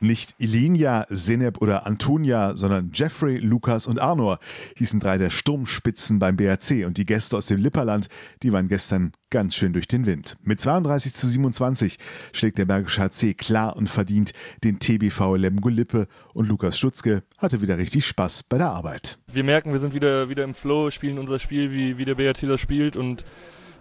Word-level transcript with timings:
Nicht 0.00 0.34
Ilinia, 0.38 1.06
Seneb 1.08 1.62
oder 1.62 1.86
Antonia, 1.86 2.56
sondern 2.56 2.90
Jeffrey, 2.92 3.36
Lukas 3.36 3.86
und 3.86 4.00
Arnor 4.00 4.38
hießen 4.76 5.00
drei 5.00 5.18
der 5.18 5.30
Sturmspitzen 5.30 6.18
beim 6.18 6.36
BRC 6.36 6.84
und 6.86 6.98
die 6.98 7.06
Gäste 7.06 7.36
aus 7.36 7.46
dem 7.46 7.58
Lipperland, 7.58 8.08
die 8.42 8.52
waren 8.52 8.68
gestern 8.68 9.12
ganz 9.30 9.54
schön 9.54 9.72
durch 9.72 9.88
den 9.88 10.06
Wind. 10.06 10.36
Mit 10.42 10.60
32 10.60 11.14
zu 11.14 11.26
27 11.26 11.98
schlägt 12.32 12.58
der 12.58 12.66
Bergische 12.66 13.02
HC 13.02 13.34
klar 13.34 13.76
und 13.76 13.88
verdient 13.88 14.32
den 14.64 14.78
TBV 14.78 15.36
Lemgo 15.36 15.68
Lippe 15.68 16.08
und 16.34 16.48
Lukas 16.48 16.78
Stutzke 16.78 17.22
hatte 17.38 17.62
wieder 17.62 17.78
richtig 17.78 18.06
Spaß 18.06 18.44
bei 18.44 18.58
der 18.58 18.70
Arbeit. 18.70 19.18
Wir 19.32 19.44
merken, 19.44 19.72
wir 19.72 19.80
sind 19.80 19.94
wieder, 19.94 20.28
wieder 20.28 20.44
im 20.44 20.54
Flow, 20.54 20.90
spielen 20.90 21.18
unser 21.18 21.38
Spiel, 21.38 21.72
wie, 21.72 21.98
wie 21.98 22.04
der 22.04 22.14
BRC 22.14 22.42
das 22.42 22.60
spielt 22.60 22.96
und 22.96 23.24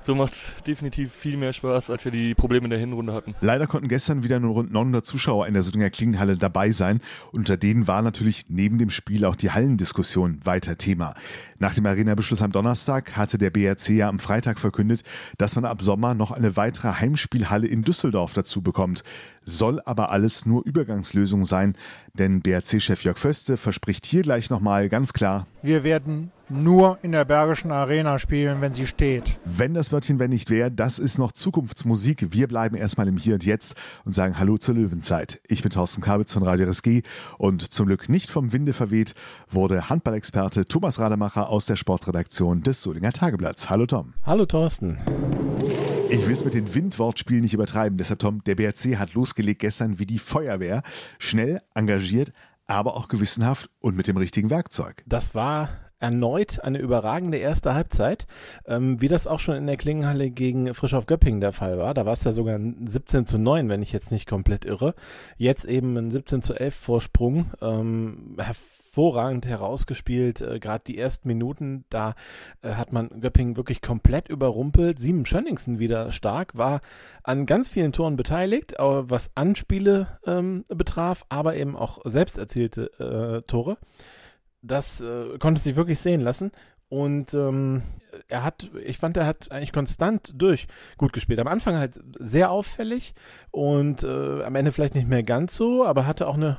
so 0.05 0.13
macht 0.13 0.33
es 0.33 0.53
definitiv 0.67 1.11
viel 1.11 1.35
mehr 1.35 1.51
Spaß, 1.51 1.89
als 1.89 2.05
wir 2.05 2.11
die 2.11 2.35
Probleme 2.35 2.65
in 2.65 2.69
der 2.69 2.79
Hinrunde 2.79 3.13
hatten. 3.13 3.33
Leider 3.41 3.65
konnten 3.65 3.87
gestern 3.87 4.23
wieder 4.23 4.39
nur 4.39 4.53
rund 4.53 4.71
900 4.71 5.03
Zuschauer 5.05 5.47
in 5.47 5.53
der 5.53 5.63
Södinger 5.63 5.89
Klingenhalle 5.89 6.37
dabei 6.37 6.71
sein. 6.71 7.01
Unter 7.31 7.57
denen 7.57 7.87
war 7.87 8.03
natürlich 8.03 8.45
neben 8.47 8.77
dem 8.77 8.91
Spiel 8.91 9.25
auch 9.25 9.35
die 9.35 9.49
Hallendiskussion 9.49 10.39
weiter 10.43 10.77
Thema. 10.77 11.15
Nach 11.57 11.73
dem 11.73 11.85
Arena-Beschluss 11.85 12.43
am 12.43 12.51
Donnerstag 12.51 13.17
hatte 13.17 13.37
der 13.37 13.49
BRC 13.49 13.89
ja 13.89 14.09
am 14.09 14.19
Freitag 14.19 14.59
verkündet, 14.59 15.03
dass 15.37 15.55
man 15.55 15.65
ab 15.65 15.81
Sommer 15.81 16.13
noch 16.13 16.31
eine 16.31 16.55
weitere 16.55 16.93
Heimspielhalle 16.99 17.67
in 17.67 17.81
Düsseldorf 17.81 18.33
dazu 18.33 18.61
bekommt. 18.61 19.03
Soll 19.43 19.81
aber 19.85 20.11
alles 20.11 20.45
nur 20.45 20.65
Übergangslösung 20.65 21.45
sein, 21.45 21.75
denn 22.13 22.41
BRC-Chef 22.41 23.03
Jörg 23.03 23.17
Föste 23.17 23.57
verspricht 23.57 24.05
hier 24.05 24.21
gleich 24.21 24.49
nochmal 24.49 24.89
ganz 24.89 25.13
klar, 25.13 25.47
wir 25.61 25.83
werden 25.83 26.31
nur 26.49 26.97
in 27.01 27.11
der 27.11 27.25
Bergischen 27.25 27.71
Arena 27.71 28.19
spielen, 28.19 28.61
wenn 28.61 28.73
sie 28.73 28.85
steht. 28.85 29.37
Wenn 29.45 29.73
das 29.73 29.91
Wörtchen 29.91 30.19
wenn 30.19 30.29
nicht 30.29 30.49
wäre, 30.49 30.71
das 30.71 30.99
ist 30.99 31.17
noch 31.17 31.31
Zukunftsmusik. 31.31 32.31
Wir 32.31 32.47
bleiben 32.47 32.75
erstmal 32.75 33.07
im 33.07 33.17
Hier 33.17 33.35
und 33.35 33.45
Jetzt 33.45 33.75
und 34.05 34.13
sagen 34.13 34.37
Hallo 34.37 34.57
zur 34.57 34.75
Löwenzeit. 34.75 35.41
Ich 35.47 35.63
bin 35.63 35.71
Thorsten 35.71 36.01
Kabitz 36.01 36.33
von 36.33 36.43
Radio 36.43 36.67
RSG 36.67 37.01
und 37.37 37.73
zum 37.73 37.87
Glück 37.87 38.09
nicht 38.09 38.29
vom 38.29 38.53
Winde 38.53 38.73
verweht 38.73 39.15
wurde 39.49 39.89
Handballexperte 39.89 40.65
Thomas 40.65 40.99
Rademacher 40.99 41.49
aus 41.49 41.65
der 41.65 41.75
Sportredaktion 41.75 42.61
des 42.61 42.81
Solinger 42.81 43.13
Tageblatts. 43.13 43.69
Hallo 43.69 43.85
Tom. 43.85 44.13
Hallo 44.23 44.45
Thorsten. 44.45 44.99
Ich 46.09 46.25
will 46.27 46.33
es 46.33 46.45
mit 46.45 46.53
den 46.53 46.73
Windwortspielen 46.73 47.41
nicht 47.41 47.53
übertreiben. 47.53 47.97
Deshalb, 47.97 48.19
Tom, 48.19 48.43
der 48.43 48.55
BRC 48.55 48.97
hat 48.97 49.13
losgelegt 49.15 49.61
gestern 49.61 49.99
wie 49.99 50.05
die 50.05 50.19
Feuerwehr. 50.19 50.83
Schnell, 51.17 51.61
engagiert, 51.73 52.31
aber 52.67 52.95
auch 52.95 53.07
gewissenhaft 53.07 53.69
und 53.81 53.95
mit 53.95 54.07
dem 54.07 54.17
richtigen 54.17 54.49
Werkzeug. 54.49 55.03
Das 55.07 55.35
war 55.35 55.69
erneut 56.05 56.59
eine 56.63 56.77
überragende 56.77 57.39
erste 57.39 57.73
Halbzeit, 57.73 58.27
ähm, 58.67 59.01
wie 59.01 59.07
das 59.07 59.25
auch 59.25 59.39
schon 59.39 59.55
in 59.55 59.65
der 59.65 59.75
Klingenhalle 59.75 60.29
gegen 60.29 60.75
Frischhoff 60.75 61.07
Göppingen 61.07 61.41
der 61.41 61.51
Fall 61.51 61.79
war. 61.79 61.95
Da 61.95 62.05
war 62.05 62.13
es 62.13 62.23
ja 62.23 62.31
sogar 62.31 62.59
ein 62.59 62.85
17 62.87 63.25
zu 63.25 63.39
9, 63.39 63.69
wenn 63.69 63.81
ich 63.81 63.91
jetzt 63.91 64.11
nicht 64.11 64.29
komplett 64.29 64.65
irre. 64.65 64.93
Jetzt 65.37 65.65
eben 65.65 65.97
ein 65.97 66.11
17 66.11 66.43
zu 66.43 66.53
11 66.53 66.75
Vorsprung. 66.75 67.51
Ähm, 67.59 68.37
hervorragend 68.37 69.47
herausgespielt. 69.47 70.41
Äh, 70.41 70.59
Gerade 70.59 70.83
die 70.85 70.99
ersten 70.99 71.27
Minuten, 71.27 71.85
da 71.89 72.13
äh, 72.61 72.73
hat 72.73 72.93
man 72.93 73.09
Göppingen 73.19 73.57
wirklich 73.57 73.81
komplett 73.81 74.29
überrumpelt. 74.29 74.99
Sieben 74.99 75.25
Schönningsen 75.25 75.79
wieder 75.79 76.11
stark, 76.11 76.55
war 76.55 76.81
an 77.23 77.47
ganz 77.47 77.67
vielen 77.67 77.93
Toren 77.93 78.15
beteiligt, 78.15 78.75
was 78.77 79.31
Anspiele 79.33 80.19
ähm, 80.27 80.65
betraf, 80.67 81.25
aber 81.29 81.55
eben 81.55 81.75
auch 81.75 81.97
selbst 82.05 82.37
erzielte 82.37 82.91
äh, 82.99 83.41
Tore 83.47 83.77
das 84.65 85.01
äh, 85.01 85.37
konnte 85.39 85.61
sich 85.61 85.75
wirklich 85.75 85.99
sehen 85.99 86.21
lassen. 86.21 86.51
Und 86.89 87.33
ähm, 87.33 87.81
er 88.27 88.43
hat, 88.43 88.69
ich 88.85 88.97
fand, 88.97 89.17
er 89.17 89.25
hat 89.25 89.51
eigentlich 89.51 89.73
konstant 89.73 90.33
durch 90.35 90.67
gut 90.97 91.13
gespielt. 91.13 91.39
Am 91.39 91.47
Anfang 91.47 91.77
halt 91.77 91.99
sehr 92.19 92.51
auffällig 92.51 93.15
und 93.51 94.03
äh, 94.03 94.43
am 94.43 94.55
Ende 94.55 94.71
vielleicht 94.71 94.95
nicht 94.95 95.07
mehr 95.07 95.23
ganz 95.23 95.55
so, 95.55 95.85
aber 95.85 96.05
hatte 96.05 96.27
auch 96.27 96.35
eine 96.35 96.57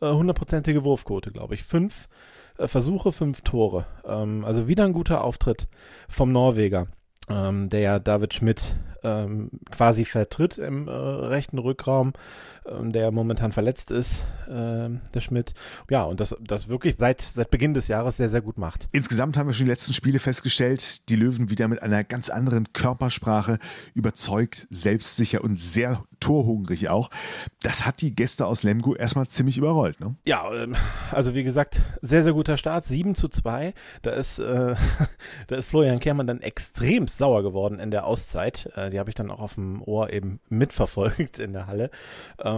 äh, 0.00 0.10
hundertprozentige 0.10 0.80
äh, 0.80 0.84
Wurfquote, 0.84 1.30
glaube 1.30 1.54
ich. 1.54 1.62
Fünf 1.62 2.08
äh, 2.58 2.66
Versuche, 2.66 3.12
fünf 3.12 3.42
Tore. 3.42 3.86
Ähm, 4.04 4.44
also 4.44 4.68
wieder 4.68 4.84
ein 4.84 4.92
guter 4.92 5.24
Auftritt 5.24 5.68
vom 6.08 6.32
Norweger, 6.32 6.88
ähm, 7.28 7.70
der 7.70 7.80
ja 7.80 7.98
David 7.98 8.34
Schmidt 8.34 8.76
ähm, 9.02 9.50
quasi 9.70 10.04
vertritt 10.04 10.58
im 10.58 10.88
äh, 10.88 10.90
rechten 10.90 11.58
Rückraum, 11.58 12.12
der 12.82 13.10
momentan 13.10 13.52
verletzt 13.52 13.90
ist, 13.90 14.24
äh, 14.48 14.88
der 15.14 15.20
Schmidt. 15.20 15.54
Ja, 15.90 16.04
und 16.04 16.20
das, 16.20 16.36
das 16.40 16.68
wirklich 16.68 16.96
seit, 16.98 17.20
seit 17.20 17.50
Beginn 17.50 17.74
des 17.74 17.88
Jahres 17.88 18.16
sehr, 18.16 18.28
sehr 18.28 18.40
gut 18.40 18.58
macht. 18.58 18.88
Insgesamt 18.92 19.36
haben 19.36 19.48
wir 19.48 19.54
schon 19.54 19.66
die 19.66 19.72
letzten 19.72 19.92
Spiele 19.92 20.18
festgestellt, 20.18 21.08
die 21.08 21.16
Löwen 21.16 21.50
wieder 21.50 21.68
mit 21.68 21.82
einer 21.82 22.04
ganz 22.04 22.30
anderen 22.30 22.72
Körpersprache 22.72 23.58
überzeugt, 23.94 24.66
selbstsicher 24.70 25.42
und 25.42 25.60
sehr 25.60 26.02
torhungrig 26.20 26.88
auch. 26.88 27.10
Das 27.62 27.86
hat 27.86 28.00
die 28.00 28.14
Gäste 28.14 28.46
aus 28.46 28.62
Lemgo 28.62 28.94
erstmal 28.94 29.28
ziemlich 29.28 29.58
überrollt. 29.58 30.00
Ne? 30.00 30.16
Ja, 30.26 30.52
ähm, 30.54 30.76
also 31.10 31.34
wie 31.34 31.44
gesagt, 31.44 31.82
sehr, 32.02 32.22
sehr 32.22 32.32
guter 32.32 32.56
Start. 32.56 32.86
7 32.86 33.14
zu 33.14 33.28
2. 33.28 33.74
Da 34.02 34.10
ist, 34.10 34.38
äh, 34.38 34.74
da 35.46 35.56
ist 35.56 35.68
Florian 35.68 36.00
Kehrmann 36.00 36.26
dann 36.26 36.40
extrem 36.40 37.08
sauer 37.08 37.42
geworden 37.42 37.78
in 37.78 37.90
der 37.90 38.04
Auszeit. 38.04 38.70
Äh, 38.76 38.90
die 38.90 38.98
habe 38.98 39.10
ich 39.10 39.14
dann 39.14 39.30
auch 39.30 39.40
auf 39.40 39.54
dem 39.54 39.82
Ohr 39.82 40.12
eben 40.12 40.40
mitverfolgt 40.48 41.38
in 41.38 41.52
der 41.52 41.66
Halle. 41.66 41.90
Ähm, 42.42 42.57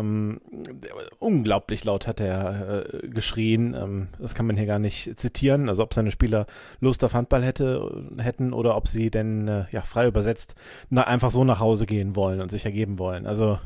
unglaublich 1.18 1.84
laut 1.84 2.06
hat 2.06 2.20
er 2.20 2.86
äh, 2.86 3.08
geschrien. 3.08 3.74
Ähm, 3.74 4.08
das 4.18 4.34
kann 4.34 4.46
man 4.46 4.56
hier 4.56 4.66
gar 4.66 4.78
nicht 4.78 5.18
zitieren. 5.18 5.68
Also 5.68 5.82
ob 5.82 5.94
seine 5.94 6.10
Spieler 6.10 6.46
Lust 6.80 7.04
auf 7.04 7.14
Handball 7.14 7.44
hätte, 7.44 8.04
hätten 8.18 8.52
oder 8.52 8.76
ob 8.76 8.88
sie 8.88 9.10
denn 9.10 9.48
äh, 9.48 9.64
ja, 9.70 9.82
frei 9.82 10.06
übersetzt 10.06 10.54
na, 10.88 11.02
einfach 11.06 11.30
so 11.30 11.44
nach 11.44 11.60
Hause 11.60 11.86
gehen 11.86 12.16
wollen 12.16 12.40
und 12.40 12.50
sich 12.50 12.64
ergeben 12.64 12.98
wollen. 12.98 13.26
Also 13.26 13.58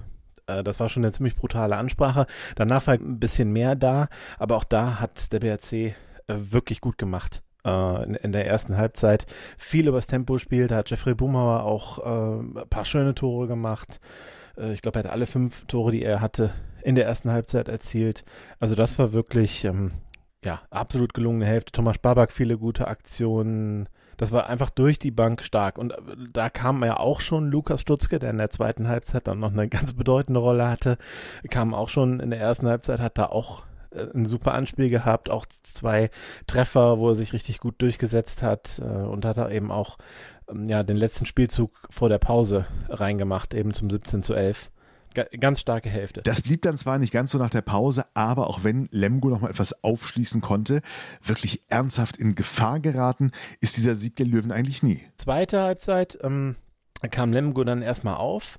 äh, 0.46 0.62
das 0.62 0.80
war 0.80 0.88
schon 0.88 1.04
eine 1.04 1.12
ziemlich 1.12 1.36
brutale 1.36 1.76
Ansprache. 1.76 2.26
Danach 2.56 2.86
war 2.86 2.94
ein 2.94 3.20
bisschen 3.20 3.52
mehr 3.52 3.76
da, 3.76 4.08
aber 4.38 4.56
auch 4.56 4.64
da 4.64 5.00
hat 5.00 5.32
der 5.32 5.40
BRC 5.40 5.72
äh, 5.72 5.94
wirklich 6.26 6.80
gut 6.80 6.98
gemacht 6.98 7.42
äh, 7.64 8.16
in, 8.16 8.32
der 8.32 8.46
ersten 8.46 8.76
Halbzeit 8.76 9.26
viel 9.58 9.88
übers 9.88 10.06
Tempo 10.06 10.38
spielt. 10.38 10.70
Da 10.70 10.76
hat 10.76 10.90
Jeffrey 10.90 11.14
Bumauer 11.14 11.62
auch 11.62 11.98
ein 11.98 12.54
paar 12.68 12.84
schöne 12.84 13.14
Tore 13.14 13.46
gemacht. 13.46 14.00
Äh, 14.56 14.72
ich 14.72 14.82
glaube, 14.82 14.98
er 14.98 15.04
hat 15.04 15.12
alle 15.12 15.26
fünf 15.26 15.64
Tore, 15.66 15.92
die 15.92 16.02
er 16.02 16.20
hatte, 16.20 16.52
in 16.82 16.94
der 16.94 17.06
ersten 17.06 17.30
Halbzeit 17.30 17.68
erzielt. 17.68 18.24
Also 18.60 18.74
das 18.74 18.98
war 18.98 19.12
wirklich 19.12 19.64
ähm, 19.64 19.92
ja 20.44 20.60
absolut 20.70 21.14
gelungene 21.14 21.46
Hälfte. 21.46 21.72
Thomas 21.72 21.98
Babak 21.98 22.32
viele 22.32 22.58
gute 22.58 22.88
Aktionen. 22.88 23.88
Das 24.16 24.30
war 24.30 24.46
einfach 24.46 24.70
durch 24.70 24.98
die 24.98 25.10
Bank 25.10 25.42
stark. 25.42 25.78
Und 25.78 25.92
äh, 25.92 25.96
da 26.32 26.50
kam 26.50 26.84
ja 26.84 26.98
auch 26.98 27.20
schon 27.20 27.50
Lukas 27.50 27.80
Stutzke, 27.80 28.18
der 28.18 28.30
in 28.30 28.38
der 28.38 28.50
zweiten 28.50 28.88
Halbzeit 28.88 29.26
dann 29.26 29.40
noch 29.40 29.52
eine 29.52 29.68
ganz 29.68 29.94
bedeutende 29.94 30.40
Rolle 30.40 30.68
hatte. 30.68 30.98
Kam 31.50 31.74
auch 31.74 31.88
schon 31.88 32.20
in 32.20 32.30
der 32.30 32.40
ersten 32.40 32.68
Halbzeit, 32.68 33.00
hat 33.00 33.18
da 33.18 33.26
auch 33.26 33.64
ein 34.14 34.26
super 34.26 34.54
Anspiel 34.54 34.90
gehabt, 34.90 35.30
auch 35.30 35.46
zwei 35.62 36.10
Treffer, 36.46 36.98
wo 36.98 37.10
er 37.10 37.14
sich 37.14 37.32
richtig 37.32 37.58
gut 37.58 37.74
durchgesetzt 37.78 38.42
hat 38.42 38.80
äh, 38.82 38.84
und 38.84 39.24
hat 39.24 39.36
er 39.36 39.50
eben 39.50 39.70
auch 39.70 39.98
ähm, 40.48 40.66
ja, 40.66 40.82
den 40.82 40.96
letzten 40.96 41.26
Spielzug 41.26 41.70
vor 41.90 42.08
der 42.08 42.18
Pause 42.18 42.66
reingemacht, 42.88 43.54
eben 43.54 43.72
zum 43.74 43.90
17 43.90 44.22
zu 44.22 44.34
11 44.34 44.70
ganz 45.38 45.60
starke 45.60 45.88
Hälfte. 45.88 46.22
Das 46.22 46.40
blieb 46.40 46.62
dann 46.62 46.76
zwar 46.76 46.98
nicht 46.98 47.12
ganz 47.12 47.30
so 47.30 47.38
nach 47.38 47.50
der 47.50 47.62
Pause, 47.62 48.04
aber 48.14 48.48
auch 48.48 48.64
wenn 48.64 48.88
Lemgo 48.90 49.28
noch 49.28 49.40
mal 49.40 49.50
etwas 49.50 49.84
aufschließen 49.84 50.40
konnte, 50.40 50.82
wirklich 51.22 51.62
ernsthaft 51.68 52.16
in 52.16 52.34
Gefahr 52.34 52.80
geraten, 52.80 53.30
ist 53.60 53.76
dieser 53.76 53.94
Sieg 53.94 54.16
der 54.16 54.26
Löwen 54.26 54.50
eigentlich 54.50 54.82
nie. 54.82 55.02
Zweite 55.16 55.60
Halbzeit 55.60 56.18
ähm, 56.22 56.56
kam 57.10 57.32
Lemgo 57.32 57.64
dann 57.64 57.82
erstmal 57.82 58.16
auf, 58.16 58.58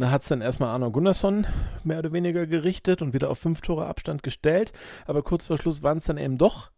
hat 0.00 0.22
es 0.22 0.28
dann 0.28 0.40
erstmal 0.40 0.70
Arno 0.70 0.90
Gunnarsson 0.90 1.46
mehr 1.84 1.98
oder 1.98 2.12
weniger 2.12 2.46
gerichtet 2.46 3.02
und 3.02 3.12
wieder 3.12 3.30
auf 3.30 3.38
fünf 3.38 3.60
Tore 3.60 3.86
Abstand 3.86 4.22
gestellt. 4.22 4.72
Aber 5.06 5.22
kurz 5.22 5.46
vor 5.46 5.58
Schluss 5.58 5.82
waren 5.82 5.98
es 5.98 6.04
dann 6.04 6.18
eben 6.18 6.38
doch 6.38 6.70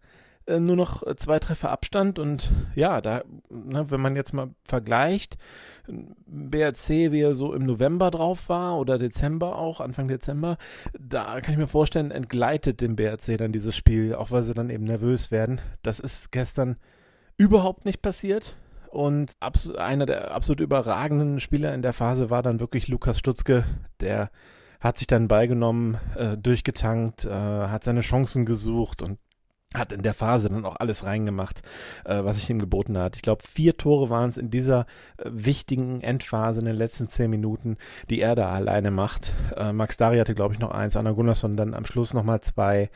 äh, 0.48 0.60
nur 0.60 0.77
noch 0.77 1.03
zwei 1.16 1.38
Treffer 1.38 1.71
Abstand. 1.71 2.18
Und 2.18 2.50
ja, 2.74 3.00
da, 3.00 3.22
ne, 3.50 3.91
wenn 3.91 4.00
man 4.00 4.16
jetzt 4.16 4.33
mal 4.33 4.50
vergleicht, 4.65 5.36
BRC, 6.27 7.12
wie 7.12 7.21
er 7.21 7.34
so 7.34 7.53
im 7.53 7.65
November 7.66 8.10
drauf 8.10 8.48
war 8.48 8.78
oder 8.78 8.98
Dezember 8.98 9.59
auch, 9.59 9.80
Anfang 9.80 10.09
Dezember, 10.09 10.56
da 10.98 11.41
kann 11.41 11.53
ich 11.53 11.59
mir 11.59 11.68
vorstellen, 11.68 12.10
entgleitet 12.10 12.80
dem 12.80 12.97
BRC 12.97 13.38
dann 13.38 13.53
dieses 13.53 13.77
Spiel, 13.77 14.15
auch 14.15 14.30
weil 14.30 14.42
sie 14.42 14.54
dann 14.54 14.71
eben 14.71 14.84
nervös 14.84 15.30
werden. 15.30 15.60
Das 15.83 16.00
ist 16.00 16.33
gestern 16.33 16.77
überhaupt 17.36 17.84
nicht 17.84 18.03
passiert. 18.03 18.56
Und 18.90 19.32
einer 19.76 20.06
der 20.06 20.30
absolut 20.32 20.60
überragenden 20.60 21.40
Spieler 21.40 21.74
in 21.74 21.82
der 21.82 21.92
Phase 21.92 22.30
war 22.30 22.42
dann 22.42 22.60
wirklich 22.60 22.88
Lukas 22.88 23.18
Stutzke, 23.18 23.64
der 24.00 24.30
hat 24.80 24.98
sich 24.98 25.06
dann 25.06 25.28
beigenommen, 25.28 25.98
äh, 26.16 26.36
durchgetankt, 26.36 27.24
äh, 27.24 27.30
hat 27.30 27.84
seine 27.84 28.00
Chancen 28.00 28.46
gesucht 28.46 29.02
und 29.02 29.18
hat 29.74 29.92
in 29.92 30.02
der 30.02 30.14
Phase 30.14 30.48
dann 30.48 30.64
auch 30.64 30.76
alles 30.76 31.04
reingemacht, 31.04 31.60
äh, 32.06 32.24
was 32.24 32.38
ich 32.38 32.48
ihm 32.48 32.58
geboten 32.58 32.96
hat. 32.96 33.16
Ich 33.16 33.22
glaube, 33.22 33.42
vier 33.46 33.76
Tore 33.76 34.08
waren 34.08 34.30
es 34.30 34.38
in 34.38 34.50
dieser 34.50 34.86
äh, 35.18 35.24
wichtigen 35.30 36.00
Endphase 36.00 36.60
in 36.60 36.66
den 36.66 36.76
letzten 36.76 37.08
zehn 37.08 37.30
Minuten, 37.30 37.76
die 38.08 38.20
er 38.20 38.34
da 38.34 38.50
alleine 38.50 38.90
macht. 38.90 39.34
Äh, 39.56 39.72
Max 39.72 39.98
Dari 39.98 40.18
hatte, 40.18 40.34
glaube 40.34 40.54
ich, 40.54 40.60
noch 40.60 40.70
eins, 40.70 40.96
Anna 40.96 41.12
Gunnarsson 41.12 41.56
dann 41.56 41.74
am 41.74 41.84
Schluss 41.84 42.14
nochmal 42.14 42.40
zwei. 42.40 42.88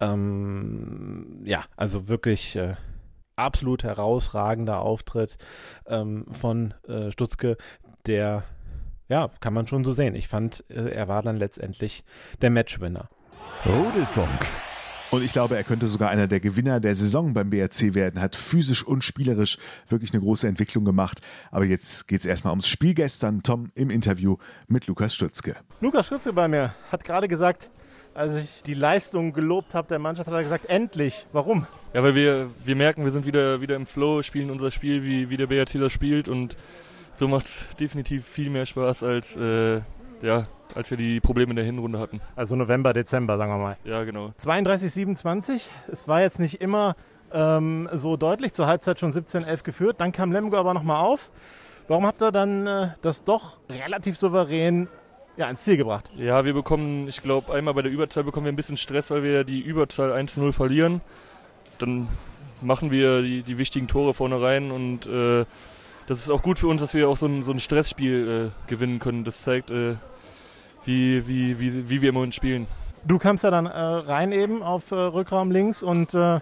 Ähm, 0.00 1.42
ja, 1.44 1.64
also 1.76 2.08
wirklich 2.08 2.56
äh, 2.56 2.74
absolut 3.36 3.84
herausragender 3.84 4.80
Auftritt 4.80 5.38
ähm, 5.86 6.26
von 6.32 6.74
äh, 6.88 7.10
Stutzke, 7.10 7.56
der, 8.06 8.44
ja, 9.08 9.30
kann 9.40 9.54
man 9.54 9.66
schon 9.66 9.84
so 9.84 9.92
sehen. 9.92 10.14
Ich 10.14 10.28
fand, 10.28 10.64
äh, 10.68 10.90
er 10.90 11.08
war 11.08 11.22
dann 11.22 11.36
letztendlich 11.36 12.04
der 12.40 12.50
Matchwinner. 12.50 13.08
Rudelfunk. 13.64 14.46
Und 15.12 15.22
ich 15.22 15.32
glaube, 15.32 15.56
er 15.56 15.62
könnte 15.62 15.86
sogar 15.86 16.10
einer 16.10 16.26
der 16.26 16.40
Gewinner 16.40 16.80
der 16.80 16.94
Saison 16.96 17.32
beim 17.32 17.50
BRC 17.50 17.94
werden. 17.94 18.20
Hat 18.20 18.34
physisch 18.34 18.84
und 18.84 19.04
spielerisch 19.04 19.56
wirklich 19.88 20.12
eine 20.12 20.20
große 20.20 20.48
Entwicklung 20.48 20.84
gemacht. 20.84 21.20
Aber 21.52 21.64
jetzt 21.64 22.08
geht 22.08 22.20
es 22.20 22.26
erstmal 22.26 22.50
ums 22.50 22.66
Spiel 22.66 22.92
gestern. 22.92 23.42
Tom 23.42 23.70
im 23.76 23.90
Interview 23.90 24.36
mit 24.66 24.88
Lukas 24.88 25.14
Stutzke. 25.14 25.54
Lukas 25.80 26.06
Stutzke 26.06 26.32
bei 26.32 26.48
mir 26.48 26.74
hat 26.90 27.04
gerade 27.04 27.28
gesagt, 27.28 27.70
als 28.16 28.34
ich 28.36 28.62
die 28.62 28.74
Leistung 28.74 29.32
gelobt 29.32 29.74
habe 29.74 29.88
der 29.88 29.98
Mannschaft, 29.98 30.26
hat 30.26 30.34
er 30.34 30.42
gesagt, 30.42 30.66
endlich. 30.66 31.26
Warum? 31.32 31.66
Ja, 31.92 32.02
weil 32.02 32.14
wir, 32.14 32.50
wir 32.64 32.76
merken, 32.76 33.04
wir 33.04 33.12
sind 33.12 33.26
wieder, 33.26 33.60
wieder 33.60 33.76
im 33.76 33.86
Flow, 33.86 34.22
spielen 34.22 34.50
unser 34.50 34.70
Spiel, 34.70 35.02
wie, 35.02 35.30
wie 35.30 35.36
der 35.36 35.46
BRC 35.46 35.78
das 35.80 35.92
spielt 35.92 36.28
und 36.28 36.56
so 37.14 37.28
macht 37.28 37.46
es 37.46 37.68
definitiv 37.76 38.26
viel 38.26 38.50
mehr 38.50 38.66
Spaß 38.66 39.02
als 39.02 39.36
äh, 39.36 39.80
ja, 40.22 40.46
als 40.74 40.90
wir 40.90 40.96
die 40.96 41.20
Probleme 41.20 41.50
in 41.50 41.56
der 41.56 41.64
Hinrunde 41.64 41.98
hatten. 41.98 42.20
Also 42.34 42.56
November, 42.56 42.92
Dezember, 42.92 43.38
sagen 43.38 43.52
wir 43.52 43.58
mal. 43.58 43.76
Ja, 43.84 44.04
genau. 44.04 44.32
32, 44.38 44.92
27. 44.92 45.70
Es 45.90 46.08
war 46.08 46.20
jetzt 46.20 46.38
nicht 46.38 46.60
immer 46.60 46.96
ähm, 47.32 47.88
so 47.92 48.16
deutlich. 48.16 48.52
Zur 48.52 48.66
Halbzeit 48.66 49.00
schon 49.00 49.10
17-11 49.10 49.62
geführt. 49.62 49.96
Dann 50.00 50.12
kam 50.12 50.32
Lemgo 50.32 50.56
aber 50.56 50.74
nochmal 50.74 51.04
auf. 51.04 51.30
Warum 51.88 52.06
habt 52.06 52.20
ihr 52.20 52.32
dann 52.32 52.66
äh, 52.66 52.88
das 53.02 53.24
doch 53.24 53.58
relativ 53.68 54.16
souverän 54.16 54.88
ja, 55.36 55.48
ins 55.50 55.64
Ziel 55.64 55.76
gebracht? 55.76 56.10
Ja, 56.16 56.44
wir 56.44 56.54
bekommen, 56.54 57.08
ich 57.08 57.22
glaube, 57.22 57.52
einmal 57.52 57.74
bei 57.74 57.82
der 57.82 57.92
Überzahl 57.92 58.24
bekommen 58.24 58.46
wir 58.46 58.52
ein 58.52 58.56
bisschen 58.56 58.76
Stress, 58.76 59.10
weil 59.10 59.22
wir 59.22 59.44
die 59.44 59.60
Überzahl 59.60 60.12
1-0 60.12 60.52
verlieren. 60.52 61.00
Dann 61.78 62.08
machen 62.62 62.90
wir 62.90 63.22
die, 63.22 63.42
die 63.42 63.58
wichtigen 63.58 63.86
Tore 63.86 64.14
vorne 64.14 64.40
rein 64.40 64.70
und 64.70 65.06
äh, 65.06 65.44
das 66.06 66.20
ist 66.20 66.30
auch 66.30 66.42
gut 66.42 66.58
für 66.58 66.68
uns, 66.68 66.80
dass 66.80 66.94
wir 66.94 67.08
auch 67.08 67.16
so 67.16 67.26
ein, 67.26 67.42
so 67.42 67.52
ein 67.52 67.58
Stressspiel 67.58 68.52
äh, 68.52 68.68
gewinnen 68.68 68.98
können. 68.98 69.24
Das 69.24 69.42
zeigt, 69.42 69.70
äh, 69.70 69.96
wie, 70.84 71.26
wie, 71.26 71.58
wie, 71.58 71.90
wie 71.90 72.00
wir 72.00 72.10
im 72.10 72.14
Moment 72.14 72.34
spielen. 72.34 72.66
Du 73.04 73.18
kamst 73.18 73.44
ja 73.44 73.50
dann 73.50 73.66
äh, 73.66 73.78
rein 73.78 74.32
eben 74.32 74.62
auf 74.62 74.90
äh, 74.90 74.94
Rückraum 74.94 75.50
links 75.50 75.82
und 75.82 76.14
äh, 76.14 76.40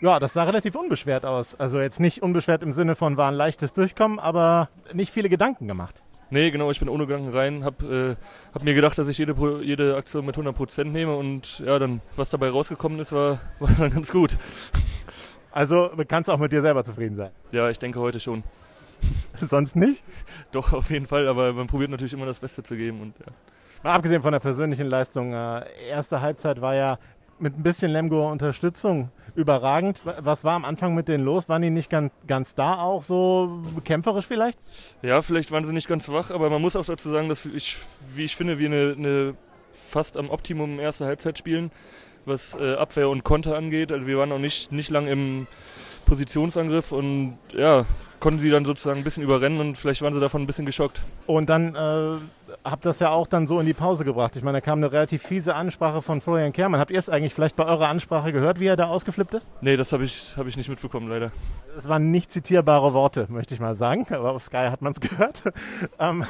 ja, 0.00 0.18
das 0.18 0.34
sah 0.34 0.44
relativ 0.44 0.74
unbeschwert 0.74 1.24
aus. 1.24 1.54
Also 1.54 1.80
jetzt 1.80 2.00
nicht 2.00 2.22
unbeschwert 2.22 2.62
im 2.62 2.72
Sinne 2.72 2.94
von 2.94 3.16
war 3.16 3.28
ein 3.28 3.34
leichtes 3.34 3.72
Durchkommen, 3.72 4.18
aber 4.18 4.68
nicht 4.92 5.10
viele 5.10 5.28
Gedanken 5.28 5.66
gemacht. 5.66 6.02
Nee, 6.30 6.50
genau, 6.50 6.70
ich 6.70 6.80
bin 6.80 6.88
ohne 6.88 7.06
Gedanken 7.06 7.30
rein, 7.30 7.64
hab, 7.64 7.82
äh, 7.82 8.16
hab 8.52 8.64
mir 8.64 8.74
gedacht, 8.74 8.98
dass 8.98 9.06
ich 9.06 9.18
jede, 9.18 9.34
jede 9.62 9.96
Aktion 9.96 10.26
mit 10.26 10.36
100% 10.36 10.84
nehme 10.84 11.14
und 11.14 11.60
ja, 11.60 11.78
dann, 11.78 12.00
was 12.16 12.30
dabei 12.30 12.50
rausgekommen 12.50 12.98
ist, 12.98 13.12
war, 13.12 13.40
war 13.60 13.70
dann 13.78 13.90
ganz 13.90 14.10
gut. 14.10 14.36
Also 15.52 15.90
kannst 16.08 16.28
du 16.28 16.32
auch 16.32 16.38
mit 16.38 16.52
dir 16.52 16.62
selber 16.62 16.84
zufrieden 16.84 17.16
sein? 17.16 17.30
Ja, 17.52 17.70
ich 17.70 17.78
denke 17.78 18.00
heute 18.00 18.18
schon. 18.18 18.42
Sonst 19.40 19.76
nicht? 19.76 20.02
Doch, 20.52 20.72
auf 20.72 20.90
jeden 20.90 21.06
Fall, 21.06 21.28
aber 21.28 21.52
man 21.52 21.66
probiert 21.68 21.90
natürlich 21.90 22.12
immer 22.12 22.26
das 22.26 22.40
Beste 22.40 22.62
zu 22.62 22.76
geben 22.76 23.00
und 23.00 23.14
ja. 23.20 23.32
Mal 23.82 23.94
abgesehen 23.94 24.22
von 24.22 24.32
der 24.32 24.40
persönlichen 24.40 24.88
Leistung, 24.88 25.32
äh, 25.32 25.62
erste 25.88 26.20
Halbzeit 26.20 26.60
war 26.60 26.74
ja 26.74 26.98
mit 27.38 27.58
ein 27.58 27.62
bisschen 27.62 27.90
Lemgo 27.90 28.30
Unterstützung 28.30 29.10
überragend. 29.34 30.02
Was 30.04 30.44
war 30.44 30.54
am 30.54 30.64
Anfang 30.64 30.94
mit 30.94 31.08
denen 31.08 31.24
los? 31.24 31.48
Waren 31.48 31.62
die 31.62 31.70
nicht 31.70 31.90
ganz, 31.90 32.12
ganz 32.26 32.54
da 32.54 32.78
auch 32.78 33.02
so 33.02 33.62
kämpferisch 33.84 34.26
vielleicht? 34.26 34.58
Ja, 35.02 35.22
vielleicht 35.22 35.52
waren 35.52 35.64
sie 35.64 35.72
nicht 35.72 35.88
ganz 35.88 36.08
wach, 36.08 36.30
aber 36.30 36.50
man 36.50 36.62
muss 36.62 36.76
auch 36.76 36.86
dazu 36.86 37.10
sagen, 37.10 37.28
dass 37.28 37.44
ich, 37.44 37.76
wie 38.14 38.24
ich 38.24 38.36
finde, 38.36 38.58
wir 38.58 38.66
eine, 38.66 38.94
eine 38.96 39.34
fast 39.72 40.16
am 40.16 40.30
Optimum 40.30 40.80
erste 40.80 41.04
Halbzeit 41.04 41.38
spielen, 41.38 41.70
was 42.24 42.54
äh, 42.54 42.74
Abwehr 42.74 43.08
und 43.08 43.24
Konter 43.24 43.56
angeht. 43.56 43.92
Also 43.92 44.06
wir 44.06 44.18
waren 44.18 44.32
auch 44.32 44.38
nicht, 44.38 44.72
nicht 44.72 44.90
lang 44.90 45.06
im 45.06 45.46
Positionsangriff 46.06 46.92
und 46.92 47.38
ja, 47.52 47.84
konnten 48.20 48.40
sie 48.40 48.50
dann 48.50 48.64
sozusagen 48.64 48.98
ein 48.98 49.04
bisschen 49.04 49.22
überrennen 49.22 49.60
und 49.60 49.76
vielleicht 49.76 50.02
waren 50.02 50.14
sie 50.14 50.20
davon 50.20 50.42
ein 50.42 50.46
bisschen 50.46 50.66
geschockt. 50.66 51.00
Und 51.26 51.48
dann 51.48 51.74
äh, 51.74 52.18
habt 52.64 52.84
das 52.86 52.98
ja 53.00 53.10
auch 53.10 53.26
dann 53.26 53.46
so 53.46 53.60
in 53.60 53.66
die 53.66 53.74
Pause 53.74 54.04
gebracht. 54.04 54.36
Ich 54.36 54.42
meine, 54.42 54.58
da 54.58 54.60
kam 54.60 54.78
eine 54.78 54.90
relativ 54.90 55.22
fiese 55.22 55.54
Ansprache 55.54 56.02
von 56.02 56.20
Florian 56.20 56.52
Kermann. 56.52 56.80
Habt 56.80 56.90
ihr 56.90 56.98
es 56.98 57.08
eigentlich 57.08 57.34
vielleicht 57.34 57.56
bei 57.56 57.64
eurer 57.64 57.88
Ansprache 57.88 58.32
gehört, 58.32 58.60
wie 58.60 58.66
er 58.66 58.76
da 58.76 58.86
ausgeflippt 58.86 59.34
ist? 59.34 59.50
Nee, 59.60 59.76
das 59.76 59.92
habe 59.92 60.04
ich, 60.04 60.34
hab 60.36 60.46
ich 60.46 60.56
nicht 60.56 60.68
mitbekommen, 60.68 61.08
leider. 61.08 61.28
Es 61.76 61.88
waren 61.88 62.10
nicht 62.10 62.30
zitierbare 62.30 62.94
Worte, 62.94 63.26
möchte 63.28 63.54
ich 63.54 63.60
mal 63.60 63.74
sagen, 63.74 64.06
aber 64.10 64.32
auf 64.32 64.42
Sky 64.42 64.68
hat 64.70 64.82
man 64.82 64.92
es 64.92 65.00
gehört. 65.08 65.42
ähm, 65.98 66.24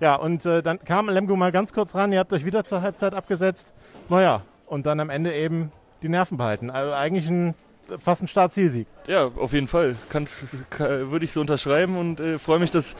ja, 0.00 0.14
und 0.16 0.46
äh, 0.46 0.62
dann 0.62 0.78
kam 0.84 1.08
Lemgo 1.08 1.36
mal 1.36 1.52
ganz 1.52 1.72
kurz 1.72 1.94
ran, 1.94 2.12
ihr 2.12 2.20
habt 2.20 2.32
euch 2.32 2.44
wieder 2.44 2.64
zur 2.64 2.82
Halbzeit 2.82 3.14
abgesetzt. 3.14 3.72
Naja, 4.08 4.42
und 4.66 4.86
dann 4.86 5.00
am 5.00 5.10
Ende 5.10 5.34
eben 5.34 5.72
die 6.02 6.08
Nerven 6.08 6.38
behalten. 6.38 6.70
Also 6.70 6.92
eigentlich 6.92 7.28
ein 7.28 7.54
fast 7.98 8.22
ein 8.22 8.28
Startzielsieg. 8.28 8.86
Ja, 9.06 9.26
auf 9.26 9.52
jeden 9.52 9.68
Fall. 9.68 9.96
Kann, 10.08 10.26
kann, 10.70 11.10
würde 11.10 11.24
ich 11.24 11.32
so 11.32 11.40
unterschreiben 11.40 11.96
und 11.96 12.20
äh, 12.20 12.38
freue 12.38 12.58
mich, 12.58 12.70
dass 12.70 12.96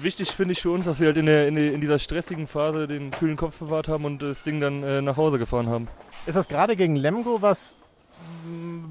wichtig 0.00 0.30
finde 0.32 0.52
ich 0.52 0.62
für 0.62 0.70
uns, 0.70 0.86
dass 0.86 1.00
wir 1.00 1.08
halt 1.08 1.16
in, 1.16 1.26
der, 1.26 1.48
in, 1.48 1.54
der, 1.54 1.72
in, 1.72 1.80
dieser 1.80 1.98
stressigen 1.98 2.46
Phase 2.46 2.86
den 2.86 3.10
kühlen 3.10 3.36
Kopf 3.36 3.58
bewahrt 3.58 3.88
haben 3.88 4.04
und 4.04 4.22
das 4.22 4.42
Ding 4.42 4.60
dann 4.60 4.82
äh, 4.82 5.02
nach 5.02 5.16
Hause 5.16 5.38
gefahren 5.38 5.68
haben. 5.68 5.88
Ist 6.26 6.34
das 6.36 6.48
gerade 6.48 6.76
gegen 6.76 6.96
Lemgo 6.96 7.42
was, 7.42 7.76